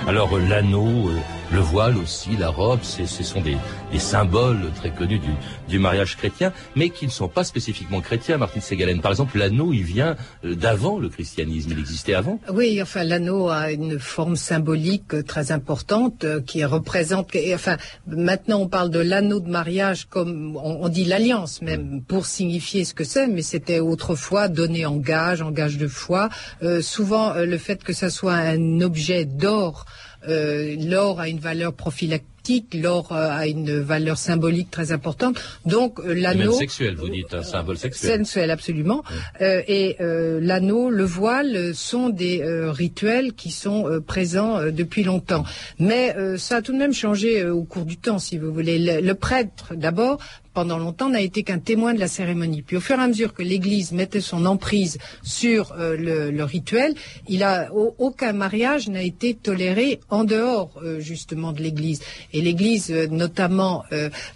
Alors 0.09 0.37
euh, 0.37 0.41
l'anneau, 0.49 1.09
euh, 1.09 1.19
le 1.53 1.61
voile 1.61 1.99
aussi, 1.99 2.31
la 2.39 2.49
robe, 2.49 2.81
c'est- 2.83 3.07
ce 3.07 3.23
sont 3.23 3.43
des, 3.43 3.57
des 3.93 3.99
symboles 3.99 4.71
très 4.75 4.91
connus 4.91 5.19
du, 5.19 5.29
du 5.69 5.79
mariage 5.79 6.17
chrétien, 6.17 6.51
mais 6.77 6.89
qui 6.89 7.05
ne 7.05 7.11
sont 7.11 7.29
pas 7.29 7.45
spécifiquement 7.45 8.01
chrétiens, 8.01 8.39
Martine 8.39 8.63
Ségalène. 8.63 9.01
Par 9.03 9.11
exemple, 9.11 9.37
l'anneau, 9.39 9.73
il 9.75 9.83
vient 9.83 10.17
euh, 10.45 10.55
d'avant 10.55 10.99
le 10.99 11.11
christianisme, 11.11 11.71
il 11.73 11.79
existait 11.79 12.15
avant. 12.15 12.41
Oui, 12.51 12.81
enfin, 12.81 13.05
l'anneau 13.05 13.51
a 13.51 13.71
une 13.71 13.99
forme 13.99 14.37
symbolique 14.37 15.13
euh, 15.13 15.23
très 15.23 15.53
importante 15.53 16.25
euh, 16.25 16.41
qui 16.41 16.65
représente. 16.65 17.35
et, 17.35 17.55
enfin, 17.55 17.77
maintenant, 18.07 18.61
on 18.61 18.69
parle 18.69 18.89
de 18.91 19.01
l'anneau 19.01 19.41
de 19.41 19.51
mariage 19.51 20.07
comme 20.09 20.57
on, 20.57 20.79
on 20.85 20.89
dit 20.89 21.05
l'alliance 21.05 21.61
même 21.61 22.03
pour 22.03 22.25
signifier 22.25 22.85
ce 22.87 22.95
que 22.95 23.05
c'est, 23.05 23.27
mais 23.27 23.43
c'était 23.43 23.81
autrefois 23.81 24.49
donné 24.49 24.87
en 24.87 24.97
gage, 24.97 25.43
en 25.43 25.51
gage 25.51 25.77
de 25.77 25.87
foi. 25.89 26.31
Euh, 26.63 26.81
souvent, 26.81 27.35
le 27.35 27.59
fait 27.59 27.85
que 27.85 27.93
ça 27.93 28.09
soit 28.09 28.35
un 28.35 28.81
objet 28.81 29.27
d'or. 29.27 29.85
Euh, 30.29 30.77
L'or 30.79 31.21
a 31.21 31.29
une 31.29 31.39
valeur 31.39 31.73
prophylactique 31.73 32.29
l'or 32.75 33.13
euh, 33.13 33.31
a 33.31 33.47
une 33.47 33.79
valeur 33.79 34.19
symbolique 34.19 34.69
très 34.69 34.91
importante. 34.91 35.41
Donc 35.65 36.01
euh, 36.01 36.13
l'anneau, 36.13 36.53
sexuel, 36.53 36.97
vous 36.97 37.09
dites, 37.09 37.33
un 37.35 37.45
symbole 37.45 37.79
sexuel. 37.79 38.27
sensuel 38.27 38.51
absolument, 38.51 39.05
et 39.41 39.97
l'anneau, 40.01 40.91
le 40.91 41.05
voile 41.05 41.73
sont 41.73 42.09
des 42.09 42.43
rituels 42.71 43.35
qui 43.35 43.53
sont 43.53 44.03
présents 44.05 44.59
depuis 44.73 45.05
longtemps. 45.05 45.45
Mais 45.79 46.17
ça 46.37 46.57
a 46.57 46.63
tout 46.63 46.73
de 46.73 46.79
même 46.79 46.93
changé 46.93 47.45
au 47.49 47.63
cours 47.63 47.85
du 47.85 47.97
temps, 47.97 48.19
si 48.19 48.39
vous 48.39 48.53
voulez. 48.53 48.79
Le, 48.79 49.01
le 49.01 49.15
prêtre, 49.15 49.75
d'abord, 49.77 50.19
pendant 50.55 50.79
longtemps, 50.79 51.09
n'a 51.09 51.21
été 51.21 51.43
qu'un 51.43 51.59
témoin 51.59 51.95
de 51.95 52.01
la 52.01 52.09
cérémonie. 52.09 52.63
Puis 52.63 52.77
au 52.77 52.81
fur 52.81 52.99
et 52.99 53.03
à 53.03 53.09
mesure 53.09 53.35
que 53.35 53.43
l'Église 53.43 53.93
mettait 53.93 54.21
son 54.21 54.45
emprise 54.47 54.99
sur 55.23 55.73
euh, 55.79 55.97
le, 56.31 56.45
rituel, 56.45 56.95
il 57.29 57.43
a 57.43 57.73
au- 57.73 57.95
aucun 57.99 58.33
mariage 58.33 58.89
n'a 58.89 59.03
été 59.03 59.35
toléré 59.35 60.01
en 60.11 60.25
dehors 60.25 60.71
euh, 60.83 61.01
justement 61.01 61.53
de 61.53 61.63
l'Église. 61.63 62.01
Et 62.33 62.41
l'Église, 62.41 62.91
euh, 62.91 63.07
notamment, 63.09 63.85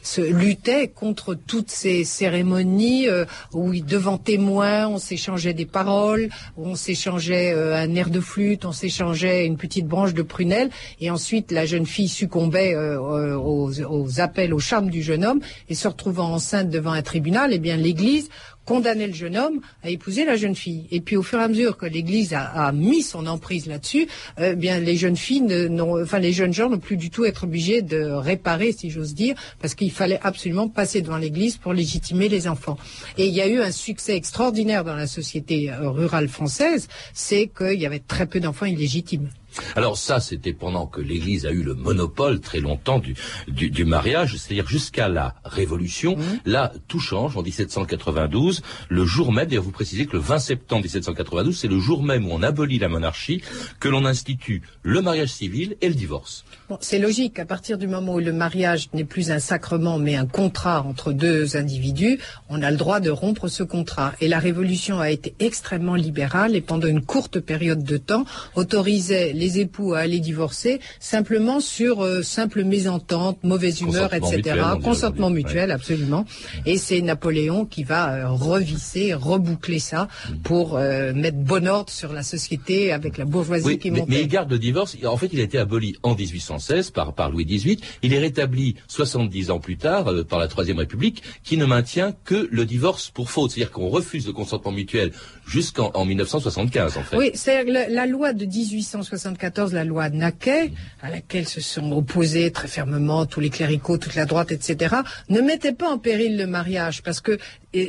se 0.02 0.20
luttait 0.20 0.88
contre 0.88 1.34
toutes 1.34 1.70
ces 1.70 2.04
cérémonies 2.04 3.06
où 3.52 3.74
devant 3.74 4.18
témoins, 4.18 4.88
on 4.88 4.98
s'échangeait 4.98 5.54
des 5.54 5.66
paroles, 5.66 6.28
où 6.56 6.66
on 6.66 6.74
s'échangeait 6.74 7.52
un 7.52 7.94
air 7.94 8.10
de 8.10 8.20
flûte, 8.20 8.64
on 8.64 8.72
s'échangeait 8.72 9.46
une 9.46 9.56
petite 9.56 9.86
branche 9.86 10.14
de 10.14 10.22
prunelle, 10.22 10.70
et 11.00 11.10
ensuite 11.10 11.52
la 11.52 11.66
jeune 11.66 11.86
fille 11.86 12.08
succombait 12.08 12.76
aux, 12.76 13.70
aux 13.82 14.20
appels, 14.20 14.52
au 14.54 14.58
charme 14.58 14.90
du 14.90 15.02
jeune 15.02 15.24
homme, 15.24 15.40
et 15.68 15.74
se 15.74 15.88
enceinte 16.10 16.70
devant 16.70 16.92
un 16.92 17.02
tribunal, 17.02 17.50
eh 17.52 17.58
bien 17.58 17.76
l'Église 17.76 18.28
condamnait 18.64 19.06
le 19.06 19.12
jeune 19.12 19.36
homme 19.36 19.60
à 19.84 19.90
épouser 19.90 20.24
la 20.24 20.36
jeune 20.36 20.56
fille. 20.56 20.86
Et 20.90 21.00
puis 21.00 21.16
au 21.16 21.22
fur 21.22 21.38
et 21.38 21.42
à 21.44 21.48
mesure 21.48 21.76
que 21.76 21.86
l'Église 21.86 22.34
a, 22.34 22.72
mis 22.72 23.02
son 23.02 23.26
emprise 23.26 23.66
là-dessus, 23.66 24.08
euh, 24.40 24.54
bien 24.56 24.80
les 24.80 24.96
jeunes 24.96 25.16
filles, 25.16 25.42
ne- 25.42 26.02
enfin 26.02 26.18
les 26.18 26.32
jeunes 26.32 26.52
gens 26.52 26.68
n'ont 26.68 26.78
plus 26.78 26.96
du 26.96 27.10
tout 27.10 27.24
être 27.24 27.44
obligés 27.44 27.80
de 27.82 28.02
réparer, 28.02 28.72
si 28.72 28.90
j'ose 28.90 29.14
dire, 29.14 29.36
parce 29.60 29.74
qu'il 29.76 29.92
fallait 29.92 30.18
absolument 30.22 30.68
passer 30.68 31.00
devant 31.00 31.16
l'Église 31.18 31.56
pour 31.58 31.72
légitimer 31.74 32.28
les 32.28 32.48
enfants. 32.48 32.76
Et 33.18 33.26
il 33.26 33.34
y 33.34 33.40
a 33.40 33.46
eu 33.46 33.60
un 33.60 33.70
succès 33.70 34.16
extraordinaire 34.16 34.82
dans 34.82 34.96
la 34.96 35.06
société 35.06 35.70
euh, 35.70 35.88
rurale 35.90 36.28
française, 36.28 36.88
c'est 37.14 37.46
qu'il 37.56 37.80
y 37.80 37.86
avait 37.86 38.00
très 38.00 38.26
peu 38.26 38.40
d'enfants 38.40 38.66
illégitimes. 38.66 39.28
Alors 39.74 39.96
ça, 39.96 40.20
c'était 40.20 40.52
pendant 40.52 40.86
que 40.86 41.00
l'Église 41.00 41.46
a 41.46 41.50
eu 41.50 41.62
le 41.62 41.74
monopole 41.74 42.40
très 42.40 42.60
longtemps 42.60 42.98
du, 42.98 43.14
du, 43.48 43.70
du 43.70 43.84
mariage, 43.84 44.36
c'est-à-dire 44.36 44.68
jusqu'à 44.68 45.08
la 45.08 45.34
Révolution. 45.44 46.16
Là, 46.44 46.72
tout 46.88 47.00
change 47.00 47.36
en 47.36 47.42
1792. 47.42 48.62
Le 48.88 49.04
jour 49.04 49.32
même, 49.32 49.46
d'ailleurs 49.46 49.64
vous 49.64 49.70
précisez 49.70 50.06
que 50.06 50.12
le 50.12 50.22
20 50.22 50.38
septembre 50.38 50.82
1792, 50.82 51.56
c'est 51.56 51.68
le 51.68 51.78
jour 51.78 52.02
même 52.02 52.26
où 52.26 52.30
on 52.32 52.42
abolit 52.42 52.78
la 52.78 52.88
monarchie, 52.88 53.42
que 53.80 53.88
l'on 53.88 54.04
institue 54.04 54.62
le 54.82 55.00
mariage 55.02 55.30
civil 55.30 55.76
et 55.80 55.88
le 55.88 55.94
divorce. 55.94 56.44
Bon, 56.68 56.78
c'est 56.80 56.98
logique. 56.98 57.38
À 57.38 57.44
partir 57.44 57.78
du 57.78 57.86
moment 57.86 58.14
où 58.14 58.20
le 58.20 58.32
mariage 58.32 58.88
n'est 58.92 59.04
plus 59.04 59.30
un 59.30 59.38
sacrement, 59.38 59.98
mais 59.98 60.16
un 60.16 60.26
contrat 60.26 60.82
entre 60.82 61.12
deux 61.12 61.56
individus, 61.56 62.18
on 62.48 62.62
a 62.62 62.70
le 62.70 62.76
droit 62.76 63.00
de 63.00 63.10
rompre 63.10 63.48
ce 63.48 63.62
contrat. 63.62 64.12
Et 64.20 64.28
la 64.28 64.38
Révolution 64.38 64.98
a 65.00 65.10
été 65.10 65.34
extrêmement 65.38 65.94
libérale 65.94 66.56
et 66.56 66.60
pendant 66.60 66.88
une 66.88 67.02
courte 67.02 67.40
période 67.40 67.84
de 67.84 67.96
temps 67.96 68.24
autorisait 68.54 69.32
les 69.32 69.45
époux 69.54 69.94
à 69.94 70.00
aller 70.00 70.20
divorcer 70.20 70.80
simplement 71.00 71.60
sur 71.60 72.02
euh, 72.02 72.22
simple 72.22 72.64
mésentente, 72.64 73.38
mauvaise 73.42 73.80
humeur, 73.80 74.12
etc. 74.14 74.36
mutuel, 74.36 74.64
Consentement 74.82 75.30
mutuel, 75.30 75.70
absolument. 75.70 76.24
Et 76.64 76.76
c'est 76.78 77.00
Napoléon 77.00 77.64
qui 77.64 77.84
va 77.84 78.14
euh, 78.14 78.28
revisser, 78.28 79.14
reboucler 79.14 79.78
ça 79.78 80.08
pour 80.42 80.76
euh, 80.76 81.12
mettre 81.14 81.38
bon 81.38 81.66
ordre 81.66 81.90
sur 81.90 82.12
la 82.12 82.22
société 82.22 82.92
avec 82.92 83.18
la 83.18 83.24
bourgeoisie 83.24 83.66
Oui, 83.66 83.78
qui 83.78 83.90
montait. 83.90 84.06
mais 84.08 84.20
il 84.22 84.28
garde 84.28 84.50
le 84.50 84.58
divorce. 84.58 84.96
En 85.04 85.16
fait, 85.16 85.30
il 85.32 85.40
a 85.40 85.42
été 85.42 85.58
aboli 85.58 85.96
en 86.02 86.14
1816 86.14 86.90
par, 86.90 87.14
par 87.14 87.30
Louis 87.30 87.44
XVIII. 87.44 87.78
Il 88.02 88.12
est 88.14 88.18
rétabli 88.18 88.76
70 88.88 89.50
ans 89.50 89.58
plus 89.60 89.76
tard 89.76 90.08
euh, 90.08 90.24
par 90.24 90.38
la 90.38 90.48
Troisième 90.48 90.78
République, 90.78 91.22
qui 91.42 91.56
ne 91.56 91.64
maintient 91.64 92.14
que 92.24 92.48
le 92.50 92.64
divorce 92.64 93.10
pour 93.10 93.30
faute. 93.30 93.50
C'est-à-dire 93.52 93.72
qu'on 93.72 93.88
refuse 93.88 94.26
le 94.26 94.32
consentement 94.32 94.72
mutuel 94.72 95.12
jusqu'en 95.46 95.90
en 95.94 96.04
1975, 96.04 96.96
en 96.96 97.02
fait. 97.02 97.16
Oui, 97.16 97.30
c'est 97.34 97.64
la, 97.64 97.88
la 97.88 98.06
loi 98.06 98.32
de 98.32 98.44
1874, 98.44 99.72
la 99.72 99.84
loi 99.84 100.10
Naquet, 100.10 100.72
à 101.02 101.10
laquelle 101.10 101.46
se 101.46 101.60
sont 101.60 101.92
opposés 101.92 102.50
très 102.50 102.68
fermement 102.68 103.26
tous 103.26 103.40
les 103.40 103.50
cléricaux, 103.50 103.96
toute 103.96 104.16
la 104.16 104.26
droite, 104.26 104.50
etc., 104.50 104.96
ne 105.28 105.40
mettait 105.40 105.72
pas 105.72 105.88
en 105.88 105.98
péril 105.98 106.36
le 106.36 106.46
mariage 106.46 107.02
parce 107.02 107.20
que 107.20 107.38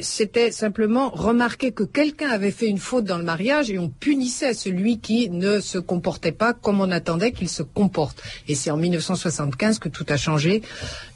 c'était 0.01 0.51
simplement 0.51 1.09
remarquer 1.09 1.71
que 1.71 1.83
quelqu'un 1.83 2.29
avait 2.29 2.51
fait 2.51 2.67
une 2.67 2.77
faute 2.77 3.05
dans 3.05 3.17
le 3.17 3.23
mariage 3.23 3.69
et 3.69 3.79
on 3.79 3.89
punissait 3.89 4.53
celui 4.53 4.99
qui 4.99 5.29
ne 5.29 5.59
se 5.59 5.77
comportait 5.77 6.31
pas 6.31 6.53
comme 6.53 6.81
on 6.81 6.91
attendait 6.91 7.31
qu'il 7.31 7.49
se 7.49 7.63
comporte. 7.63 8.21
Et 8.47 8.55
c'est 8.55 8.71
en 8.71 8.77
1975 8.77 9.79
que 9.79 9.89
tout 9.89 10.05
a 10.09 10.17
changé 10.17 10.61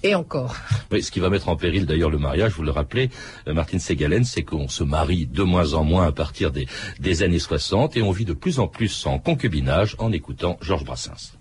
et 0.03 0.15
encore. 0.15 0.55
Ce 0.91 1.11
qui 1.11 1.19
va 1.19 1.29
mettre 1.29 1.49
en 1.49 1.55
péril 1.55 1.85
d'ailleurs 1.85 2.09
le 2.09 2.17
mariage, 2.17 2.53
vous 2.53 2.63
le 2.63 2.71
rappelez, 2.71 3.09
euh, 3.47 3.53
Martine 3.53 3.79
Segalen, 3.79 4.23
c'est 4.23 4.43
qu'on 4.43 4.67
se 4.67 4.83
marie 4.83 5.25
de 5.25 5.43
moins 5.43 5.73
en 5.73 5.83
moins 5.83 6.05
à 6.05 6.11
partir 6.11 6.51
des, 6.51 6.67
des 6.99 7.23
années 7.23 7.39
60 7.39 7.97
et 7.97 8.01
on 8.01 8.11
vit 8.11 8.25
de 8.25 8.33
plus 8.33 8.59
en 8.59 8.67
plus 8.67 9.05
en 9.05 9.19
concubinage 9.19 9.95
en 9.99 10.11
écoutant 10.11 10.57
Georges 10.61 10.85
Brassens. 10.85 11.33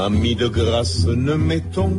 Mamie 0.00 0.34
de 0.34 0.48
grâce, 0.48 1.04
ne 1.04 1.34
mettons 1.34 1.92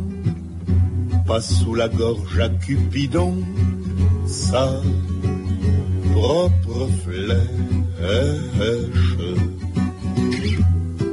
pas 1.24 1.40
sous 1.40 1.76
la 1.76 1.88
gorge 1.88 2.40
à 2.40 2.48
Cupidon 2.48 3.36
sa 4.26 4.72
propre 6.12 6.88
flèche. 7.04 7.38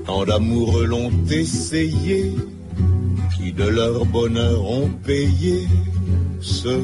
Tant 0.07 0.25
d'amoureux 0.25 0.87
l'ont 0.87 1.11
essayé, 1.29 2.33
qui 3.35 3.53
de 3.53 3.65
leur 3.65 4.03
bonheur 4.07 4.59
ont 4.67 4.89
payé 5.05 5.67
ce 6.41 6.75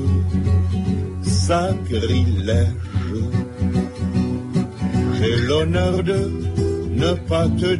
sacrilège. 1.23 2.67
J'ai 5.17 5.35
l'honneur 5.47 6.03
de 6.03 6.31
ne 6.91 7.13
pas 7.27 7.47
te 7.47 7.75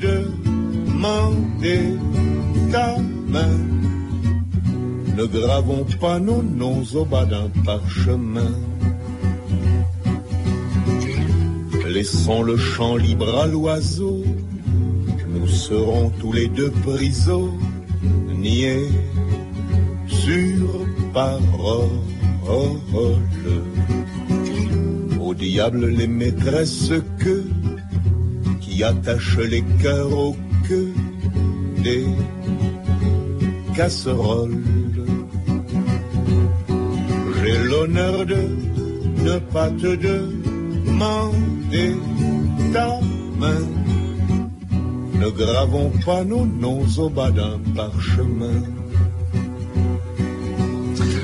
demander 1.06 1.98
ta. 2.72 2.96
Ne 5.18 5.26
gravons 5.28 5.86
pas 6.02 6.20
nos 6.20 6.44
noms 6.44 6.84
au 6.94 7.06
bas 7.06 7.26
d'un 7.26 7.50
parchemin. 7.64 8.52
Laissons 11.88 12.44
le 12.44 12.58
champ 12.58 12.98
libre 12.98 13.40
à 13.40 13.48
l'oiseau. 13.48 14.24
Nous 15.30 15.48
serons 15.48 16.10
tous 16.20 16.34
les 16.34 16.50
deux 16.50 16.72
prisonniers 16.88 18.84
sur 20.08 20.86
parole. 21.14 21.90
Au 25.22 25.34
diable 25.34 25.88
les 25.88 26.08
maîtresses 26.08 26.94
que 27.20 27.44
qui 28.62 28.84
attachent 28.84 29.38
les 29.38 29.64
cœurs 29.82 30.14
au 30.14 30.36
des 31.84 32.06
casseroles. 33.76 34.64
J'ai 37.38 37.58
l'honneur 37.70 38.26
de 38.26 38.42
ne 39.24 39.40
pas 39.54 39.70
te 39.70 39.96
demander 39.96 41.96
ta 42.74 43.00
main. 43.40 43.64
Ne 45.20 45.30
gravons 45.30 45.92
pas 46.06 46.24
nos 46.24 46.46
noms 46.46 46.86
au 46.98 47.10
bas 47.10 47.32
d'un 47.32 47.60
parchemin. 47.76 48.62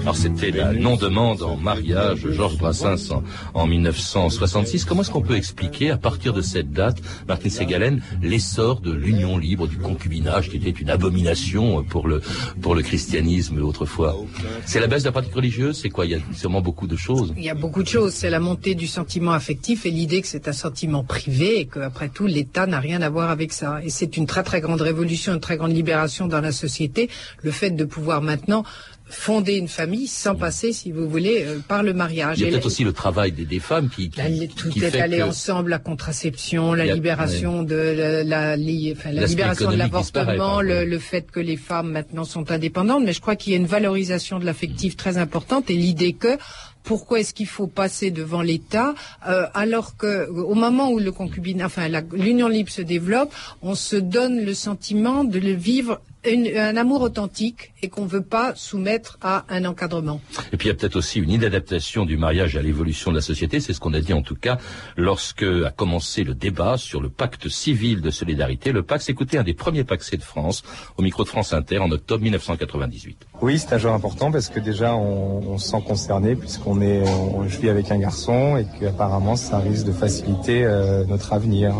Alors 0.01 0.15
c'était 0.15 0.49
la 0.49 0.73
non-demande 0.73 1.43
en 1.43 1.57
mariage 1.57 2.23
de 2.23 2.31
Georges 2.31 2.57
Brassens 2.57 3.11
en, 3.11 3.23
en 3.53 3.67
1966. 3.67 4.83
Comment 4.85 5.01
est-ce 5.01 5.11
qu'on 5.11 5.21
peut 5.21 5.35
expliquer, 5.35 5.91
à 5.91 5.97
partir 5.97 6.33
de 6.33 6.41
cette 6.41 6.71
date, 6.71 6.97
Martine 7.27 7.51
Segalen, 7.51 8.01
l'essor 8.23 8.81
de 8.81 8.91
l'union 8.91 9.37
libre, 9.37 9.67
du 9.67 9.77
concubinage, 9.77 10.49
qui 10.49 10.57
était 10.57 10.71
une 10.71 10.89
abomination 10.89 11.83
pour 11.83 12.07
le, 12.07 12.21
pour 12.61 12.73
le 12.73 12.81
christianisme 12.81 13.61
autrefois? 13.61 14.17
C'est 14.65 14.79
la 14.79 14.87
baisse 14.87 15.03
de 15.03 15.09
la 15.09 15.11
pratique 15.11 15.35
religieuse? 15.35 15.79
C'est 15.79 15.89
quoi? 15.89 16.07
Il 16.07 16.13
y 16.13 16.15
a 16.15 16.19
sûrement 16.33 16.61
beaucoup 16.61 16.87
de 16.87 16.95
choses. 16.95 17.31
Il 17.37 17.43
y 17.43 17.49
a 17.51 17.55
beaucoup 17.55 17.83
de 17.83 17.87
choses. 17.87 18.13
C'est 18.13 18.31
la 18.31 18.39
montée 18.39 18.73
du 18.73 18.87
sentiment 18.87 19.33
affectif 19.33 19.85
et 19.85 19.91
l'idée 19.91 20.23
que 20.23 20.27
c'est 20.27 20.47
un 20.47 20.53
sentiment 20.53 21.03
privé 21.03 21.59
et 21.59 21.65
qu'après 21.67 22.09
tout, 22.09 22.25
l'État 22.25 22.65
n'a 22.65 22.79
rien 22.79 23.03
à 23.03 23.09
voir 23.09 23.29
avec 23.29 23.53
ça. 23.53 23.79
Et 23.83 23.91
c'est 23.91 24.17
une 24.17 24.25
très 24.25 24.41
très 24.41 24.61
grande 24.61 24.81
révolution, 24.81 25.35
une 25.35 25.39
très 25.39 25.57
grande 25.57 25.75
libération 25.75 26.27
dans 26.27 26.41
la 26.41 26.51
société. 26.51 27.07
Le 27.43 27.51
fait 27.51 27.69
de 27.69 27.85
pouvoir 27.85 28.23
maintenant 28.23 28.63
fonder 29.11 29.55
une 29.57 29.67
famille 29.67 30.07
sans 30.07 30.35
passer, 30.35 30.73
si 30.73 30.91
vous 30.91 31.07
voulez, 31.09 31.43
euh, 31.45 31.59
par 31.67 31.83
le 31.83 31.93
mariage. 31.93 32.39
Il 32.39 32.41
y 32.41 32.45
a 32.45 32.47
Et 32.47 32.51
peut-être 32.51 32.65
aussi 32.65 32.83
le 32.83 32.93
travail 32.93 33.31
des, 33.31 33.45
des 33.45 33.59
femmes 33.59 33.89
qui, 33.89 34.09
qui, 34.09 34.17
la- 34.19 34.47
tout 34.47 34.69
qui 34.69 34.83
est 34.83 34.99
allé 34.99 35.17
que- 35.17 35.23
ensemble, 35.23 35.69
la 35.69 35.79
contraception, 35.79 36.73
la 36.73 36.83
a- 36.83 36.93
libération 36.93 37.63
de 37.63 37.75
la, 37.75 38.23
la, 38.23 38.55
li- 38.57 38.93
enfin, 38.97 39.09
la 39.11 39.21
L'aspect 39.21 39.29
libération 39.35 39.71
de 39.71 39.75
l'avortement, 39.77 40.61
le, 40.61 40.85
le 40.85 40.99
fait 40.99 41.29
que 41.31 41.39
les 41.39 41.57
femmes 41.57 41.91
maintenant 41.91 42.23
sont 42.23 42.51
indépendantes, 42.51 43.03
mais 43.03 43.13
je 43.13 43.21
crois 43.21 43.35
qu'il 43.35 43.53
y 43.53 43.55
a 43.55 43.59
une 43.59 43.65
valorisation 43.67 44.39
de 44.39 44.45
l'affectif 44.45 44.95
très 44.97 45.17
importante 45.17 45.69
et 45.69 45.75
l'idée 45.75 46.13
que 46.13 46.37
pourquoi 46.83 47.19
est-ce 47.19 47.33
qu'il 47.33 47.47
faut 47.47 47.67
passer 47.67 48.11
devant 48.11 48.41
l'État 48.41 48.93
euh, 49.27 49.45
alors 49.53 49.97
que 49.97 50.29
au 50.29 50.55
moment 50.55 50.89
où 50.89 50.99
le 50.99 51.11
concubinat, 51.11 51.65
enfin 51.65 51.87
l'union 52.13 52.47
libre 52.47 52.69
se 52.69 52.81
développe, 52.81 53.33
on 53.61 53.75
se 53.75 53.95
donne 53.95 54.43
le 54.43 54.53
sentiment 54.53 55.23
de 55.23 55.39
le 55.39 55.53
vivre 55.53 56.01
un 56.23 56.77
amour 56.77 57.01
authentique 57.01 57.73
et 57.81 57.89
qu'on 57.89 58.03
ne 58.03 58.09
veut 58.09 58.21
pas 58.21 58.53
soumettre 58.55 59.17
à 59.21 59.45
un 59.49 59.65
encadrement. 59.65 60.21
Et 60.53 60.57
puis 60.57 60.67
il 60.67 60.71
y 60.71 60.71
a 60.71 60.75
peut-être 60.75 60.95
aussi 60.95 61.19
une 61.19 61.31
inadaptation 61.31 62.05
du 62.05 62.15
mariage 62.15 62.55
à 62.55 62.61
l'évolution 62.61 63.11
de 63.11 63.15
la 63.15 63.21
société, 63.21 63.59
c'est 63.59 63.73
ce 63.73 63.79
qu'on 63.79 63.93
a 63.93 64.01
dit 64.01 64.13
en 64.13 64.21
tout 64.21 64.35
cas 64.35 64.57
lorsque 64.97 65.43
a 65.43 65.71
commencé 65.71 66.23
le 66.23 66.35
débat 66.35 66.77
sur 66.77 67.01
le 67.01 67.09
pacte 67.09 67.49
civil 67.49 68.01
de 68.01 68.11
solidarité. 68.11 68.71
Le 68.71 68.83
pacte, 68.83 69.09
écoutez, 69.09 69.37
un 69.39 69.43
des 69.43 69.55
premiers 69.55 69.83
pactes 69.83 70.15
de 70.15 70.21
France 70.21 70.63
au 70.97 71.01
micro 71.01 71.23
de 71.23 71.29
France 71.29 71.53
Inter 71.53 71.79
en 71.79 71.91
octobre 71.91 72.23
1998. 72.23 73.25
Oui, 73.41 73.57
c'est 73.57 73.73
un 73.73 73.77
jour 73.77 73.93
important 73.93 74.31
parce 74.31 74.49
que 74.49 74.59
déjà 74.59 74.95
on, 74.95 75.57
se 75.57 75.69
sent 75.69 75.83
concerné 75.85 76.35
puisqu'on 76.35 76.70
est, 76.79 77.03
je 77.47 77.59
vis 77.59 77.69
avec 77.69 77.91
un 77.91 77.97
garçon 77.97 78.55
et 78.57 78.65
qu'apparemment 78.79 79.35
ça 79.35 79.57
risque 79.57 79.85
de 79.85 79.91
faciliter 79.91 80.63
euh, 80.63 81.03
notre 81.05 81.33
avenir. 81.33 81.73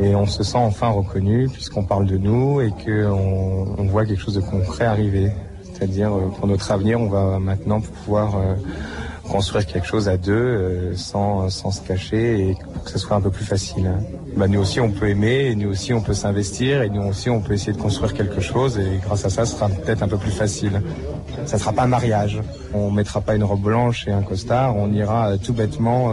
Et 0.00 0.14
on 0.14 0.26
se 0.26 0.44
sent 0.44 0.58
enfin 0.58 0.88
reconnu 0.88 1.48
puisqu'on 1.48 1.84
parle 1.84 2.06
de 2.06 2.18
nous 2.18 2.60
et 2.60 2.70
qu'on 2.70 3.74
on 3.78 3.84
voit 3.84 4.04
quelque 4.04 4.22
chose 4.22 4.34
de 4.34 4.40
concret 4.40 4.84
arriver. 4.84 5.32
C'est-à-dire, 5.72 6.14
euh, 6.14 6.28
pour 6.38 6.46
notre 6.46 6.70
avenir, 6.70 7.00
on 7.00 7.08
va 7.08 7.38
maintenant 7.38 7.80
pouvoir 7.80 8.36
euh, 8.36 8.54
construire 9.28 9.66
quelque 9.66 9.86
chose 9.86 10.08
à 10.08 10.16
deux 10.16 10.94
sans, 10.94 11.48
sans 11.48 11.72
se 11.72 11.80
cacher 11.80 12.50
et 12.50 12.54
pour 12.72 12.84
que 12.84 12.90
ce 12.90 12.98
soit 12.98 13.16
un 13.16 13.20
peu 13.20 13.30
plus 13.30 13.44
facile. 13.44 13.90
Bah, 14.36 14.48
nous 14.48 14.60
aussi, 14.60 14.80
on 14.80 14.90
peut 14.90 15.08
aimer, 15.08 15.46
et 15.46 15.56
nous 15.56 15.70
aussi, 15.70 15.94
on 15.94 16.02
peut 16.02 16.12
s'investir, 16.12 16.82
et 16.82 16.90
nous 16.90 17.02
aussi, 17.02 17.30
on 17.30 17.40
peut 17.40 17.54
essayer 17.54 17.72
de 17.72 17.80
construire 17.80 18.12
quelque 18.12 18.40
chose, 18.40 18.78
et 18.78 19.00
grâce 19.02 19.24
à 19.24 19.30
ça, 19.30 19.46
ce 19.46 19.56
sera 19.56 19.70
peut-être 19.70 20.02
un 20.02 20.08
peu 20.08 20.18
plus 20.18 20.30
facile. 20.30 20.82
Ça 21.46 21.56
ne 21.56 21.60
sera 21.60 21.72
pas 21.72 21.84
un 21.84 21.88
mariage. 21.88 22.40
On 22.74 22.90
mettra 22.90 23.20
pas 23.20 23.34
une 23.34 23.44
robe 23.44 23.62
blanche 23.62 24.06
et 24.06 24.12
un 24.12 24.22
costard, 24.22 24.76
on 24.76 24.92
ira 24.92 25.38
tout 25.38 25.52
bêtement 25.52 26.12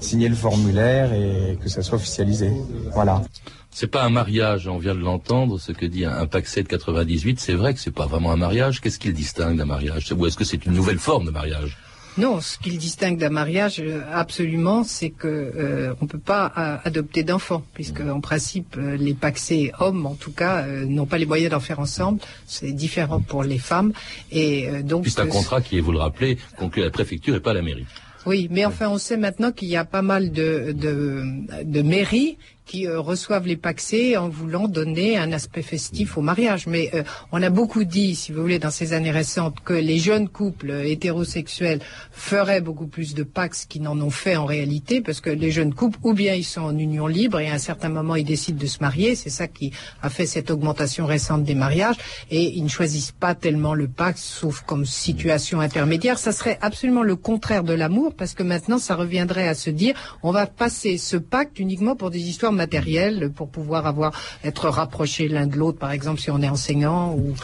signer 0.00 0.28
le 0.28 0.34
formulaire 0.34 1.12
et 1.12 1.58
que 1.62 1.68
ça 1.68 1.82
soit 1.82 1.96
officialisé. 1.96 2.50
Voilà. 2.92 3.22
C'est 3.70 3.86
pas 3.86 4.04
un 4.04 4.10
mariage, 4.10 4.68
on 4.68 4.76
vient 4.76 4.94
de 4.94 5.00
l'entendre, 5.00 5.58
ce 5.58 5.72
que 5.72 5.86
dit 5.86 6.04
un, 6.04 6.26
Paxet 6.26 6.62
de 6.62 6.68
98. 6.68 7.40
C'est 7.40 7.54
vrai 7.54 7.72
que 7.72 7.80
c'est 7.80 7.90
pas 7.90 8.06
vraiment 8.06 8.30
un 8.30 8.36
mariage. 8.36 8.80
Qu'est-ce 8.82 8.98
qu'il 8.98 9.14
distingue 9.14 9.56
d'un 9.56 9.64
mariage? 9.64 10.12
Ou 10.12 10.26
est-ce 10.26 10.36
que 10.36 10.44
c'est 10.44 10.66
une 10.66 10.72
nouvelle 10.72 10.98
forme 10.98 11.24
de 11.24 11.30
mariage? 11.30 11.78
Non, 12.18 12.40
ce 12.42 12.58
qu'il 12.58 12.76
distingue 12.76 13.16
d'un 13.16 13.30
mariage, 13.30 13.80
euh, 13.80 14.02
absolument, 14.12 14.84
c'est 14.84 15.10
que 15.10 15.28
euh, 15.28 15.94
on 16.02 16.06
peut 16.06 16.18
pas 16.18 16.52
euh, 16.58 16.76
adopter 16.84 17.22
d'enfants, 17.22 17.62
puisque 17.72 18.00
en 18.00 18.20
principe 18.20 18.76
les 18.76 19.14
paxés 19.14 19.72
hommes, 19.78 20.04
en 20.04 20.14
tout 20.14 20.32
cas, 20.32 20.66
n'ont 20.66 21.06
pas 21.06 21.18
les 21.18 21.26
moyens 21.26 21.50
d'en 21.50 21.60
faire 21.60 21.80
ensemble. 21.80 22.20
C'est 22.46 22.72
différent 22.72 23.20
pour 23.20 23.44
les 23.44 23.58
femmes, 23.58 23.92
et 24.30 24.68
donc. 24.82 25.06
C'est 25.08 25.20
un 25.20 25.26
contrat 25.26 25.62
qui 25.62 25.78
est, 25.78 25.80
vous 25.80 25.92
le 25.92 25.98
rappelez, 25.98 26.38
conclu 26.58 26.82
à 26.82 26.86
la 26.86 26.90
préfecture 26.90 27.34
et 27.34 27.40
pas 27.40 27.52
à 27.52 27.54
la 27.54 27.62
mairie. 27.62 27.86
Oui, 28.26 28.46
mais 28.50 28.64
enfin, 28.64 28.88
on 28.88 28.98
sait 28.98 29.16
maintenant 29.16 29.50
qu'il 29.50 29.68
y 29.68 29.76
a 29.76 29.84
pas 29.84 30.02
mal 30.02 30.30
de, 30.30 30.72
de, 30.72 31.24
de 31.64 31.82
mairies 31.82 32.36
qui 32.72 32.86
euh, 32.86 33.00
reçoivent 33.00 33.46
les 33.46 33.58
paxés 33.58 34.16
en 34.16 34.30
voulant 34.30 34.66
donner 34.66 35.18
un 35.18 35.30
aspect 35.32 35.60
festif 35.60 36.16
au 36.16 36.22
mariage. 36.22 36.66
Mais 36.66 36.88
euh, 36.94 37.02
on 37.30 37.42
a 37.42 37.50
beaucoup 37.50 37.84
dit, 37.84 38.14
si 38.16 38.32
vous 38.32 38.40
voulez, 38.40 38.58
dans 38.58 38.70
ces 38.70 38.94
années 38.94 39.10
récentes, 39.10 39.58
que 39.62 39.74
les 39.74 39.98
jeunes 39.98 40.30
couples 40.30 40.72
hétérosexuels 40.86 41.80
feraient 42.12 42.62
beaucoup 42.62 42.86
plus 42.86 43.12
de 43.12 43.24
pax 43.24 43.66
qu'ils 43.66 43.82
n'en 43.82 44.00
ont 44.00 44.08
fait 44.08 44.36
en 44.36 44.46
réalité, 44.46 45.02
parce 45.02 45.20
que 45.20 45.28
les 45.28 45.50
jeunes 45.50 45.74
couples, 45.74 45.98
ou 46.02 46.14
bien 46.14 46.32
ils 46.32 46.46
sont 46.46 46.62
en 46.62 46.78
union 46.78 47.06
libre 47.06 47.40
et 47.40 47.50
à 47.50 47.52
un 47.52 47.58
certain 47.58 47.90
moment 47.90 48.16
ils 48.16 48.24
décident 48.24 48.58
de 48.58 48.66
se 48.66 48.78
marier, 48.80 49.16
c'est 49.16 49.28
ça 49.28 49.48
qui 49.48 49.72
a 50.00 50.08
fait 50.08 50.24
cette 50.24 50.50
augmentation 50.50 51.04
récente 51.04 51.44
des 51.44 51.54
mariages, 51.54 51.96
et 52.30 52.56
ils 52.56 52.64
ne 52.64 52.70
choisissent 52.70 53.12
pas 53.12 53.34
tellement 53.34 53.74
le 53.74 53.86
pax, 53.86 54.22
sauf 54.22 54.62
comme 54.62 54.86
situation 54.86 55.60
intermédiaire. 55.60 56.18
Ça 56.18 56.32
serait 56.32 56.58
absolument 56.62 57.02
le 57.02 57.16
contraire 57.16 57.64
de 57.64 57.74
l'amour, 57.74 58.14
parce 58.14 58.32
que 58.32 58.42
maintenant 58.42 58.78
ça 58.78 58.94
reviendrait 58.94 59.46
à 59.46 59.54
se 59.54 59.68
dire, 59.68 59.94
on 60.22 60.32
va 60.32 60.46
passer 60.46 60.96
ce 60.96 61.18
pacte 61.18 61.58
uniquement 61.58 61.96
pour 61.96 62.10
des 62.10 62.20
histoires 62.30 62.52
matériel 62.64 63.30
pour 63.38 63.48
pouvoir 63.48 63.82
avoir 63.92 64.10
être 64.44 64.68
rapprochés 64.68 65.26
l'un 65.28 65.46
de 65.52 65.56
l'autre, 65.60 65.78
par 65.78 65.92
exemple 65.98 66.20
si 66.24 66.30
on 66.30 66.40
est 66.46 66.52
enseignant 66.56 67.14
ou. 67.20 67.34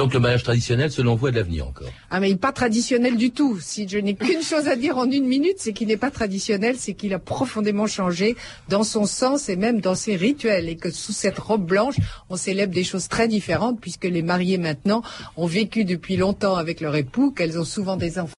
Donc 0.00 0.08
le 0.16 0.20
mariage 0.20 0.44
traditionnel, 0.50 0.90
selon 0.90 1.14
vous, 1.16 1.28
est 1.28 1.32
de 1.32 1.40
l'avenir 1.40 1.66
encore. 1.70 1.92
Ah 2.10 2.20
mais 2.20 2.28
il 2.28 2.34
n'est 2.34 2.46
pas 2.48 2.56
traditionnel 2.62 3.16
du 3.16 3.30
tout. 3.38 3.54
Si 3.60 3.88
je 3.88 3.98
n'ai 3.98 4.14
qu'une 4.14 4.42
chose 4.42 4.66
à 4.68 4.76
dire 4.76 4.98
en 4.98 5.08
une 5.18 5.28
minute, 5.36 5.58
c'est 5.58 5.72
qu'il 5.72 5.88
n'est 5.88 6.02
pas 6.06 6.10
traditionnel, 6.10 6.74
c'est 6.78 6.94
qu'il 6.94 7.12
a 7.14 7.18
profondément 7.18 7.86
changé 7.86 8.36
dans 8.68 8.84
son 8.94 9.06
sens 9.06 9.48
et 9.48 9.56
même 9.56 9.80
dans 9.80 9.94
ses 9.94 10.16
rituels, 10.16 10.68
et 10.68 10.76
que 10.76 10.90
sous 10.90 11.12
cette 11.12 11.38
robe 11.38 11.64
blanche, 11.64 11.96
on 12.28 12.36
célèbre 12.36 12.74
des 12.74 12.84
choses 12.84 13.08
très 13.08 13.28
différentes 13.28 13.80
puisque 13.80 14.04
les 14.16 14.22
mariés 14.22 14.58
maintenant 14.58 15.02
ont 15.36 15.46
vécu 15.46 15.84
depuis 15.84 16.16
longtemps 16.16 16.56
avec 16.56 16.80
leur 16.80 16.94
époux, 17.04 17.30
qu'elles 17.30 17.58
ont 17.58 17.64
souvent 17.64 17.96
des 17.96 18.18
enfants. 18.18 18.37